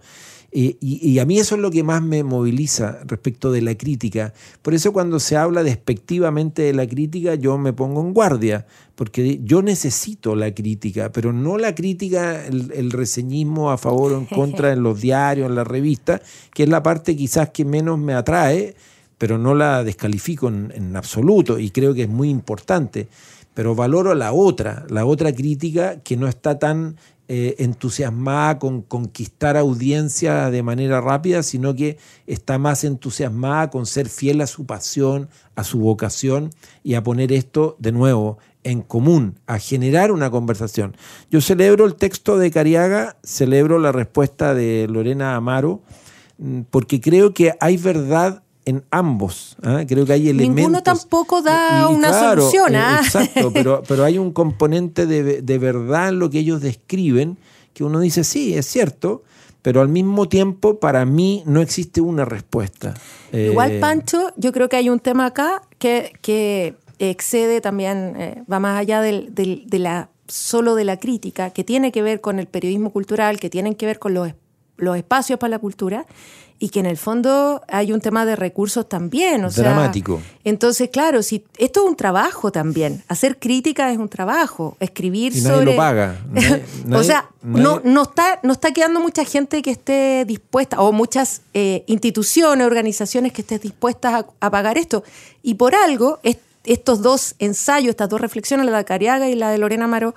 y, 0.50 1.18
a 1.18 1.26
mí 1.26 1.38
eso 1.38 1.56
es 1.56 1.60
lo 1.60 1.70
que 1.70 1.82
más 1.82 2.02
me 2.02 2.24
moviliza 2.24 3.00
respecto 3.04 3.52
de 3.52 3.60
la 3.60 3.76
crítica. 3.76 4.32
Por 4.62 4.72
eso 4.72 4.94
cuando 4.94 5.20
se 5.20 5.36
habla 5.36 5.62
despectivamente 5.62 6.62
de 6.62 6.72
la 6.72 6.86
crítica, 6.86 7.34
yo 7.34 7.58
me 7.58 7.74
pongo 7.74 8.00
en 8.00 8.14
guardia, 8.14 8.66
porque 8.94 9.40
yo 9.44 9.60
necesito 9.60 10.34
la 10.34 10.54
crítica, 10.54 11.12
pero 11.12 11.34
no 11.34 11.58
la 11.58 11.74
crítica, 11.74 12.46
el, 12.46 12.90
reseñismo 12.90 13.70
a 13.70 13.76
favor 13.76 14.12
o 14.12 14.18
en 14.18 14.24
contra 14.24 14.72
en 14.72 14.82
los 14.82 15.00
diarios, 15.02 15.50
en 15.50 15.54
la 15.54 15.64
revista, 15.64 16.22
que 16.54 16.62
es 16.62 16.68
la 16.70 16.82
parte 16.82 17.14
quizás 17.14 17.50
que 17.50 17.66
menos 17.66 17.98
me 17.98 18.14
atrae, 18.14 18.74
pero 19.18 19.36
no 19.36 19.54
la 19.54 19.84
descalifico 19.84 20.48
en, 20.48 20.72
en 20.74 20.96
absoluto 20.96 21.58
y 21.58 21.70
creo 21.70 21.92
que 21.92 22.04
es 22.04 22.08
muy 22.08 22.30
importante 22.30 23.08
pero 23.58 23.74
valoro 23.74 24.14
la 24.14 24.32
otra, 24.32 24.86
la 24.88 25.04
otra 25.04 25.32
crítica 25.32 25.98
que 26.04 26.16
no 26.16 26.28
está 26.28 26.60
tan 26.60 26.94
eh, 27.30 27.56
entusiasmada 27.58 28.58
con 28.58 28.80
conquistar 28.80 29.58
audiencia 29.58 30.50
de 30.50 30.62
manera 30.62 31.02
rápida, 31.02 31.42
sino 31.42 31.74
que 31.74 31.98
está 32.26 32.58
más 32.58 32.84
entusiasmada 32.84 33.68
con 33.68 33.84
ser 33.84 34.08
fiel 34.08 34.40
a 34.40 34.46
su 34.46 34.64
pasión, 34.64 35.28
a 35.54 35.62
su 35.62 35.78
vocación 35.78 36.48
y 36.82 36.94
a 36.94 37.02
poner 37.02 37.30
esto 37.32 37.76
de 37.78 37.92
nuevo 37.92 38.38
en 38.64 38.80
común, 38.80 39.38
a 39.46 39.58
generar 39.58 40.10
una 40.10 40.30
conversación. 40.30 40.96
Yo 41.30 41.42
celebro 41.42 41.84
el 41.84 41.96
texto 41.96 42.38
de 42.38 42.50
Cariaga, 42.50 43.18
celebro 43.22 43.78
la 43.78 43.92
respuesta 43.92 44.54
de 44.54 44.86
Lorena 44.88 45.36
Amaro, 45.36 45.82
mm, 46.38 46.62
porque 46.70 46.98
creo 46.98 47.34
que 47.34 47.52
hay 47.60 47.76
verdad 47.76 48.42
en 48.68 48.84
ambos. 48.90 49.56
¿ah? 49.62 49.84
Creo 49.88 50.04
que 50.04 50.12
hay 50.12 50.28
elementos. 50.28 50.56
Ninguno 50.56 50.82
tampoco 50.82 51.40
da 51.40 51.88
una 51.88 52.12
solución. 52.12 52.74
Eh, 52.74 52.78
¿ah? 52.78 53.00
exacto, 53.02 53.50
pero, 53.54 53.82
pero 53.88 54.04
hay 54.04 54.18
un 54.18 54.30
componente 54.30 55.06
de, 55.06 55.58
verdad 55.58 56.10
en 56.10 56.18
lo 56.18 56.28
que 56.28 56.40
ellos 56.40 56.60
describen 56.60 57.38
que 57.72 57.82
uno 57.82 57.98
dice, 58.00 58.24
sí, 58.24 58.54
es 58.54 58.66
cierto, 58.66 59.22
pero 59.62 59.80
al 59.80 59.88
mismo 59.88 60.28
tiempo 60.28 60.80
para 60.80 61.06
mí 61.06 61.42
no 61.46 61.62
existe 61.62 62.02
una 62.02 62.26
respuesta. 62.26 62.92
Igual, 63.32 63.72
eh, 63.72 63.80
Pancho, 63.80 64.32
yo 64.36 64.52
creo 64.52 64.68
que 64.68 64.76
hay 64.76 64.90
un 64.90 65.00
tema 65.00 65.26
acá 65.26 65.62
que, 65.78 66.12
que 66.20 66.74
excede 66.98 67.62
también, 67.62 68.16
eh, 68.18 68.42
va 68.52 68.60
más 68.60 68.78
allá 68.78 69.00
del, 69.00 69.34
de 69.34 69.78
la, 69.78 70.10
solo 70.26 70.74
de 70.74 70.84
la 70.84 70.98
crítica, 70.98 71.50
que 71.50 71.64
tiene 71.64 71.90
que 71.90 72.02
ver 72.02 72.20
con 72.20 72.38
el 72.38 72.48
periodismo 72.48 72.90
cultural, 72.90 73.40
que 73.40 73.48
tienen 73.48 73.74
que 73.74 73.86
ver 73.86 73.98
con 73.98 74.12
los, 74.12 74.34
los 74.76 74.96
espacios 74.96 75.38
para 75.38 75.52
la 75.52 75.58
cultura 75.58 76.04
y 76.60 76.70
que 76.70 76.80
en 76.80 76.86
el 76.86 76.96
fondo 76.96 77.62
hay 77.68 77.92
un 77.92 78.00
tema 78.00 78.26
de 78.26 78.34
recursos 78.34 78.88
también. 78.88 79.44
O 79.44 79.50
Dramático. 79.50 80.20
entonces, 80.44 80.90
claro, 80.90 81.22
si 81.22 81.44
esto 81.56 81.84
es 81.84 81.88
un 81.88 81.96
trabajo 81.96 82.50
también. 82.50 83.04
Hacer 83.08 83.38
crítica 83.38 83.92
es 83.92 83.98
un 83.98 84.08
trabajo. 84.08 84.76
Escribir 84.80 85.36
y 85.36 85.40
nadie 85.40 85.56
sobre. 85.56 85.70
lo 85.72 85.76
paga. 85.76 86.16
o 86.92 87.02
sea, 87.04 87.28
no, 87.42 87.80
no, 87.84 88.02
está, 88.02 88.40
no 88.42 88.52
está 88.52 88.72
quedando 88.72 89.00
mucha 89.00 89.24
gente 89.24 89.62
que 89.62 89.70
esté 89.70 90.24
dispuesta, 90.26 90.80
o 90.80 90.90
muchas 90.90 91.42
eh, 91.54 91.84
instituciones, 91.86 92.66
organizaciones 92.66 93.32
que 93.32 93.42
estén 93.42 93.60
dispuestas 93.60 94.24
a, 94.40 94.50
pagar 94.50 94.78
esto. 94.78 95.04
Y 95.42 95.54
por 95.54 95.74
algo, 95.76 96.18
estos 96.64 97.02
dos 97.02 97.36
ensayos, 97.38 97.90
estas 97.90 98.08
dos 98.08 98.20
reflexiones, 98.20 98.66
la 98.66 98.78
de 98.78 98.84
Cariaga 98.84 99.28
y 99.28 99.36
la 99.36 99.50
de 99.50 99.58
Lorena 99.58 99.84
Amaro, 99.84 100.14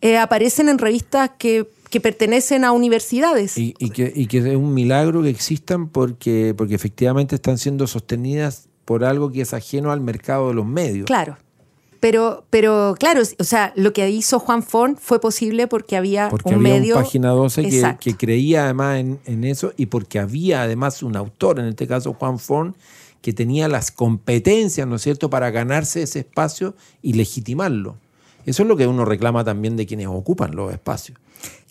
eh, 0.00 0.16
aparecen 0.16 0.68
en 0.68 0.78
revistas 0.78 1.30
que 1.38 1.66
que 1.92 2.00
pertenecen 2.00 2.64
a 2.64 2.72
universidades. 2.72 3.58
Y, 3.58 3.74
que, 3.90 4.12
es 4.16 4.56
un 4.56 4.72
milagro 4.72 5.22
que 5.22 5.28
existan 5.28 5.88
porque, 5.88 6.54
porque 6.56 6.74
efectivamente 6.74 7.34
están 7.34 7.58
siendo 7.58 7.86
sostenidas 7.86 8.70
por 8.86 9.04
algo 9.04 9.30
que 9.30 9.42
es 9.42 9.52
ajeno 9.52 9.92
al 9.92 10.00
mercado 10.00 10.48
de 10.48 10.54
los 10.54 10.64
medios. 10.66 11.04
Claro. 11.04 11.36
Pero, 12.00 12.46
pero 12.48 12.96
claro, 12.98 13.20
o 13.38 13.44
sea, 13.44 13.74
lo 13.76 13.92
que 13.92 14.08
hizo 14.08 14.38
Juan 14.40 14.62
Fon 14.62 14.96
fue 14.96 15.20
posible 15.20 15.68
porque 15.68 15.96
había 15.98 16.30
porque 16.30 16.48
un 16.48 16.54
había 16.54 16.80
medio. 16.80 16.96
Un 16.96 17.02
página 17.02 17.28
12 17.28 17.96
que, 18.00 18.16
creía 18.16 18.64
además 18.64 18.98
en, 18.98 19.20
en, 19.26 19.44
eso 19.44 19.74
y 19.76 19.86
porque 19.86 20.18
había 20.18 20.62
además 20.62 21.02
un 21.02 21.14
autor, 21.14 21.60
en 21.60 21.66
este 21.66 21.86
caso 21.86 22.14
Juan 22.14 22.38
Fon, 22.38 22.74
que 23.20 23.34
tenía 23.34 23.68
las 23.68 23.90
competencias, 23.92 24.88
¿no 24.88 24.96
es 24.96 25.02
cierto?, 25.02 25.28
para 25.28 25.50
ganarse 25.50 26.02
ese 26.02 26.20
espacio 26.20 26.74
y 27.02 27.12
legitimarlo. 27.12 27.98
Eso 28.46 28.62
es 28.62 28.68
lo 28.68 28.76
que 28.78 28.86
uno 28.86 29.04
reclama 29.04 29.44
también 29.44 29.76
de 29.76 29.86
quienes 29.86 30.06
ocupan 30.06 30.56
los 30.56 30.72
espacios. 30.72 31.18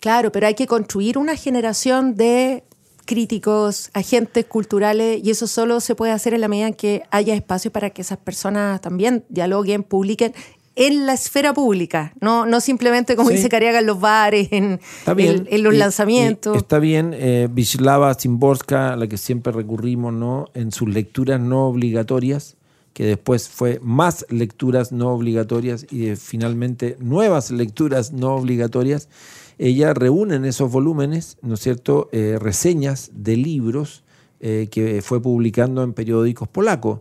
Claro, 0.00 0.32
pero 0.32 0.46
hay 0.46 0.54
que 0.54 0.66
construir 0.66 1.18
una 1.18 1.36
generación 1.36 2.16
de 2.16 2.64
críticos, 3.04 3.90
agentes 3.94 4.44
culturales, 4.46 5.20
y 5.22 5.30
eso 5.30 5.46
solo 5.46 5.80
se 5.80 5.94
puede 5.94 6.12
hacer 6.12 6.34
en 6.34 6.40
la 6.40 6.48
medida 6.48 6.68
en 6.68 6.74
que 6.74 7.02
haya 7.10 7.34
espacio 7.34 7.70
para 7.70 7.90
que 7.90 8.02
esas 8.02 8.18
personas 8.18 8.80
también 8.80 9.24
dialoguen, 9.28 9.82
publiquen 9.82 10.34
en 10.74 11.04
la 11.04 11.12
esfera 11.12 11.52
pública, 11.52 12.14
no, 12.20 12.46
no 12.46 12.60
simplemente, 12.60 13.14
como 13.14 13.28
dice 13.28 13.48
Cariaga, 13.48 13.80
en 13.80 13.86
los 13.86 14.00
bares, 14.00 14.48
en, 14.52 14.80
en, 15.06 15.62
los 15.62 15.74
lanzamientos. 15.74 16.56
está 16.56 16.78
bien, 16.78 17.14
eh, 17.14 17.48
Wisława 17.54 18.14
Szymborska, 18.14 18.94
a 18.94 18.96
la 18.96 19.06
que 19.06 19.18
siempre 19.18 19.52
recurrimos, 19.52 20.14
¿no? 20.14 20.46
en 20.54 20.72
sus 20.72 20.88
lecturas 20.88 21.40
no 21.40 21.66
obligatorias, 21.66 22.56
que 22.94 23.04
después 23.04 23.48
fue 23.48 23.80
más 23.82 24.24
lecturas 24.30 24.92
no 24.92 25.10
obligatorias 25.10 25.86
y 25.90 26.14
finalmente 26.16 26.96
nuevas 27.00 27.50
lecturas 27.50 28.12
no 28.12 28.34
obligatorias, 28.34 29.08
ella 29.62 29.94
reúne 29.94 30.34
en 30.34 30.44
esos 30.44 30.72
volúmenes, 30.72 31.38
¿no 31.40 31.54
es 31.54 31.60
cierto?, 31.60 32.08
eh, 32.10 32.36
reseñas 32.40 33.12
de 33.14 33.36
libros 33.36 34.02
eh, 34.40 34.66
que 34.72 35.02
fue 35.02 35.22
publicando 35.22 35.84
en 35.84 35.92
periódicos 35.92 36.48
polacos. 36.48 36.98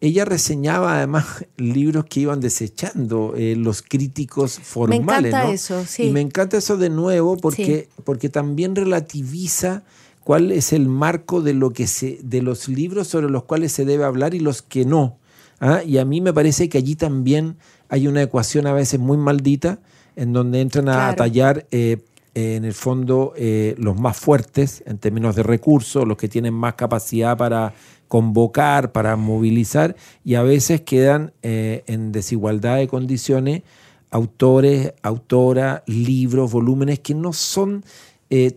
Ella 0.00 0.24
reseñaba 0.24 0.96
además 0.96 1.46
libros 1.56 2.06
que 2.06 2.20
iban 2.20 2.40
desechando 2.40 3.34
eh, 3.36 3.54
los 3.54 3.82
críticos 3.82 4.58
formales. 4.58 5.22
Me 5.22 5.28
encanta 5.28 5.52
eso, 5.52 5.84
sí. 5.86 6.04
Y 6.04 6.10
me 6.10 6.20
encanta 6.20 6.56
eso 6.56 6.76
de 6.76 6.90
nuevo 6.90 7.36
porque, 7.36 7.88
porque 8.02 8.28
también 8.28 8.74
relativiza 8.74 9.84
cuál 10.24 10.50
es 10.50 10.72
el 10.72 10.88
marco 10.88 11.42
de, 11.42 11.54
lo 11.54 11.70
que 11.70 11.86
se, 11.86 12.18
de 12.24 12.42
los 12.42 12.68
libros 12.68 13.06
sobre 13.06 13.30
los 13.30 13.44
cuales 13.44 13.70
se 13.70 13.84
debe 13.84 14.02
hablar 14.02 14.34
y 14.34 14.40
los 14.40 14.62
que 14.62 14.84
no. 14.84 15.18
¿ah? 15.60 15.84
Y 15.84 15.98
a 15.98 16.04
mí 16.04 16.20
me 16.20 16.32
parece 16.32 16.68
que 16.68 16.78
allí 16.78 16.96
también 16.96 17.56
hay 17.88 18.08
una 18.08 18.20
ecuación 18.20 18.66
a 18.66 18.72
veces 18.72 18.98
muy 18.98 19.16
maldita 19.16 19.78
en 20.16 20.32
donde 20.32 20.60
entran 20.60 20.88
a 20.88 21.14
tallar 21.14 21.66
eh, 21.70 21.98
en 22.34 22.64
el 22.64 22.74
fondo 22.74 23.32
eh, 23.36 23.74
los 23.78 23.98
más 23.98 24.16
fuertes 24.16 24.82
en 24.86 24.98
términos 24.98 25.36
de 25.36 25.42
recursos, 25.42 26.06
los 26.06 26.16
que 26.16 26.28
tienen 26.28 26.54
más 26.54 26.74
capacidad 26.74 27.36
para 27.36 27.74
convocar, 28.08 28.92
para 28.92 29.16
movilizar, 29.16 29.96
y 30.24 30.34
a 30.34 30.42
veces 30.42 30.80
quedan 30.80 31.32
eh, 31.42 31.84
en 31.86 32.12
desigualdad 32.12 32.76
de 32.76 32.88
condiciones 32.88 33.62
autores, 34.10 34.92
autoras, 35.02 35.82
libros, 35.86 36.50
volúmenes 36.50 36.98
que 36.98 37.14
no 37.14 37.32
son 37.32 37.84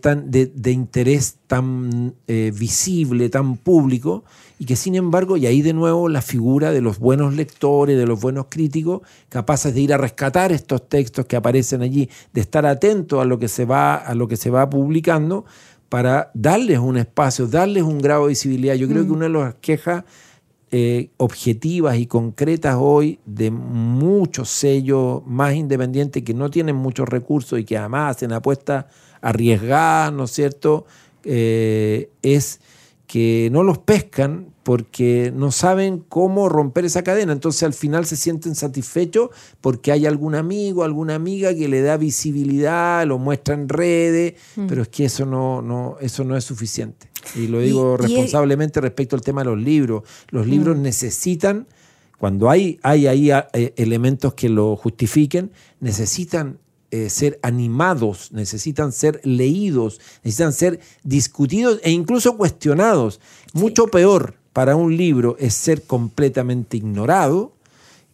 tan 0.00 0.30
de, 0.30 0.46
de, 0.46 0.70
interés 0.70 1.38
tan 1.48 2.14
visible, 2.26 3.28
tan 3.28 3.56
público, 3.56 4.24
y 4.58 4.66
que 4.66 4.76
sin 4.76 4.94
embargo, 4.94 5.36
y 5.36 5.46
ahí 5.46 5.62
de 5.62 5.72
nuevo 5.72 6.08
la 6.08 6.22
figura 6.22 6.70
de 6.70 6.80
los 6.80 6.98
buenos 7.00 7.34
lectores, 7.34 7.98
de 7.98 8.06
los 8.06 8.20
buenos 8.20 8.46
críticos, 8.48 9.02
capaces 9.28 9.74
de 9.74 9.80
ir 9.80 9.92
a 9.92 9.98
rescatar 9.98 10.52
estos 10.52 10.88
textos 10.88 11.26
que 11.26 11.34
aparecen 11.34 11.82
allí, 11.82 12.08
de 12.32 12.40
estar 12.40 12.64
atentos 12.66 13.20
a 13.20 13.24
lo 13.24 13.38
que 13.38 13.48
se 13.48 13.64
va, 13.64 13.96
a 13.96 14.14
lo 14.14 14.28
que 14.28 14.36
se 14.36 14.50
va 14.50 14.70
publicando, 14.70 15.44
para 15.88 16.30
darles 16.34 16.78
un 16.78 16.96
espacio, 16.96 17.46
darles 17.46 17.82
un 17.82 17.98
grado 17.98 18.22
de 18.22 18.30
visibilidad. 18.30 18.74
Yo 18.74 18.88
creo 18.88 19.04
que 19.04 19.10
mm. 19.10 19.16
una 19.16 19.26
de 19.26 19.32
las 19.32 19.54
quejas 19.56 20.04
eh, 20.70 21.10
objetivas 21.18 21.98
y 21.98 22.06
concretas 22.06 22.76
hoy 22.78 23.20
de 23.26 23.50
muchos 23.52 24.48
sellos 24.48 25.22
más 25.24 25.54
independientes 25.54 26.22
que 26.24 26.34
no 26.34 26.50
tienen 26.50 26.74
muchos 26.74 27.08
recursos 27.08 27.60
y 27.60 27.64
que 27.64 27.78
además 27.78 28.16
hacen 28.16 28.32
apuestas 28.32 28.86
arriesgadas, 29.24 30.12
¿no 30.12 30.24
es 30.24 30.30
cierto?, 30.30 30.86
eh, 31.24 32.10
es 32.22 32.60
que 33.06 33.48
no 33.52 33.62
los 33.62 33.78
pescan 33.78 34.48
porque 34.62 35.30
no 35.34 35.52
saben 35.52 36.02
cómo 36.08 36.48
romper 36.48 36.84
esa 36.86 37.02
cadena. 37.04 37.32
Entonces 37.32 37.62
al 37.62 37.74
final 37.74 38.06
se 38.06 38.16
sienten 38.16 38.54
satisfechos 38.54 39.28
porque 39.60 39.92
hay 39.92 40.06
algún 40.06 40.34
amigo, 40.34 40.84
alguna 40.84 41.14
amiga 41.14 41.54
que 41.54 41.68
le 41.68 41.82
da 41.82 41.96
visibilidad, 41.98 43.06
lo 43.06 43.18
muestra 43.18 43.54
en 43.54 43.68
redes, 43.68 44.34
Mm. 44.56 44.66
pero 44.66 44.82
es 44.82 44.88
que 44.88 45.04
eso 45.04 45.26
no, 45.26 45.60
no, 45.62 45.96
eso 46.00 46.24
no 46.24 46.36
es 46.36 46.44
suficiente. 46.44 47.08
Y 47.36 47.46
lo 47.46 47.60
digo 47.60 47.92
Y- 47.92 47.94
y- 47.94 48.06
responsablemente 48.06 48.80
respecto 48.80 49.16
al 49.16 49.22
tema 49.22 49.42
de 49.42 49.50
los 49.50 49.58
libros. 49.58 50.02
Los 50.30 50.46
Mm. 50.46 50.50
libros 50.50 50.76
necesitan, 50.78 51.66
cuando 52.18 52.48
hay, 52.50 52.78
hay 52.82 53.06
ahí 53.06 53.30
eh, 53.30 53.74
elementos 53.76 54.32
que 54.34 54.48
lo 54.48 54.76
justifiquen, 54.76 55.50
necesitan 55.80 56.58
eh, 56.94 57.10
ser 57.10 57.38
animados, 57.42 58.30
necesitan 58.32 58.92
ser 58.92 59.20
leídos, 59.24 60.00
necesitan 60.22 60.52
ser 60.52 60.78
discutidos 61.02 61.80
e 61.82 61.90
incluso 61.90 62.36
cuestionados. 62.36 63.20
Mucho 63.52 63.86
peor 63.88 64.34
para 64.52 64.76
un 64.76 64.96
libro 64.96 65.36
es 65.40 65.54
ser 65.54 65.82
completamente 65.82 66.76
ignorado 66.76 67.50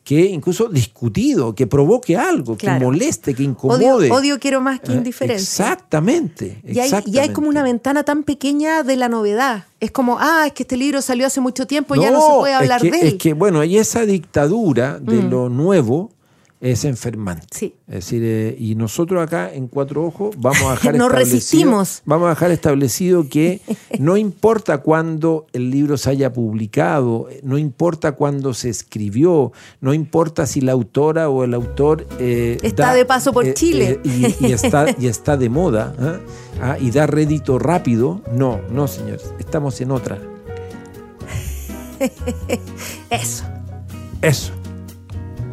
que 0.03 0.21
incluso 0.31 0.69
discutido, 0.71 1.55
que 1.55 1.66
provoque 1.66 2.16
algo, 2.16 2.57
Claro. 2.57 2.79
que 2.79 2.85
moleste, 2.87 3.35
que 3.35 3.43
Odio, 3.43 3.51
incomode. 3.51 4.11
odio 4.11 4.38
quiero 4.40 4.61
más 4.62 4.81
que 4.81 4.93
Eh, 4.93 4.97
indiferencia. 4.97 5.45
Exactamente. 5.66 6.62
Y 6.66 6.79
hay, 6.79 6.90
y 7.07 7.19
hay 7.19 7.29
como 7.33 7.49
una 7.49 7.62
ventana 7.62 8.03
tan 8.03 8.23
pequeña 8.25 8.83
de 8.83 8.97
la 8.97 9.09
novedad. 9.09 9.66
Es 9.79 9.90
como, 9.90 10.16
ah, 10.19 10.45
es 10.47 10.53
que 10.55 10.62
este 10.64 10.77
libro 10.79 11.03
salió 11.03 11.27
hace 11.27 11.40
mucho 11.40 11.66
tiempo, 11.66 11.95
ya 11.97 12.11
no 12.11 12.21
se 12.27 12.33
puede 12.38 12.55
es 12.55 12.61
hablar 12.61 12.81
que- 12.81 12.90
de 12.90 13.01
él. 13.03 13.07
Es 13.09 13.14
que, 13.14 13.35
bueno, 13.35 13.62
y 13.62 13.77
esa 13.77 14.07
dictadura 14.07 14.99
de 14.99 15.23
lo 15.23 15.49
nuevo 15.51 16.11
es 16.61 16.85
enfermante. 16.85 17.46
Sí. 17.53 17.75
Es 17.88 17.94
decir, 17.94 18.23
eh, 18.23 18.55
y 18.59 18.75
nosotros 18.75 19.23
acá 19.23 19.51
en 19.53 19.66
Cuatro 19.66 20.05
Ojos 20.05 20.35
vamos 20.38 20.61
a 20.62 20.70
dejar 20.73 20.94
Nos 20.94 21.07
establecido- 21.09 21.09
resistimos. 21.09 22.03
Vamos 22.05 22.27
a 22.27 22.31
dejar 22.31 22.51
establecido 22.51 23.29
que 23.31 23.62
no 23.99 24.16
importa 24.18 24.79
cuándo 24.79 25.46
el 25.55 25.70
libro 25.70 25.96
se 25.96 26.11
haya 26.11 26.33
publicado, 26.35 27.29
no 27.42 27.57
importa 27.57 28.12
cuándo 28.12 28.53
se 28.53 28.68
escribió, 28.68 29.53
no 29.81 29.94
importa 29.94 30.46
si 30.46 30.61
la 30.61 30.73
autora 30.73 31.31
o 31.31 31.44
el 31.44 31.55
autor 31.55 32.07
eh, 32.18 32.59
Está 32.62 32.92
de 32.94 33.07
paso 33.07 33.33
por 33.33 33.53
Chile. 33.55 33.99
y, 34.05 34.27
y 34.46 34.53
está, 34.53 34.87
y 34.99 35.07
está 35.07 35.37
de 35.38 35.49
moda. 35.49 35.94
Ah, 36.61 36.77
y 36.79 36.90
da 36.90 37.07
rédito 37.07 37.59
rápido. 37.59 38.20
No, 38.35 38.61
no, 38.70 38.87
señores, 38.87 39.33
estamos 39.38 39.81
en 39.81 39.92
otra. 39.92 40.18
Eso. 43.11 43.44
Eso. 44.23 44.53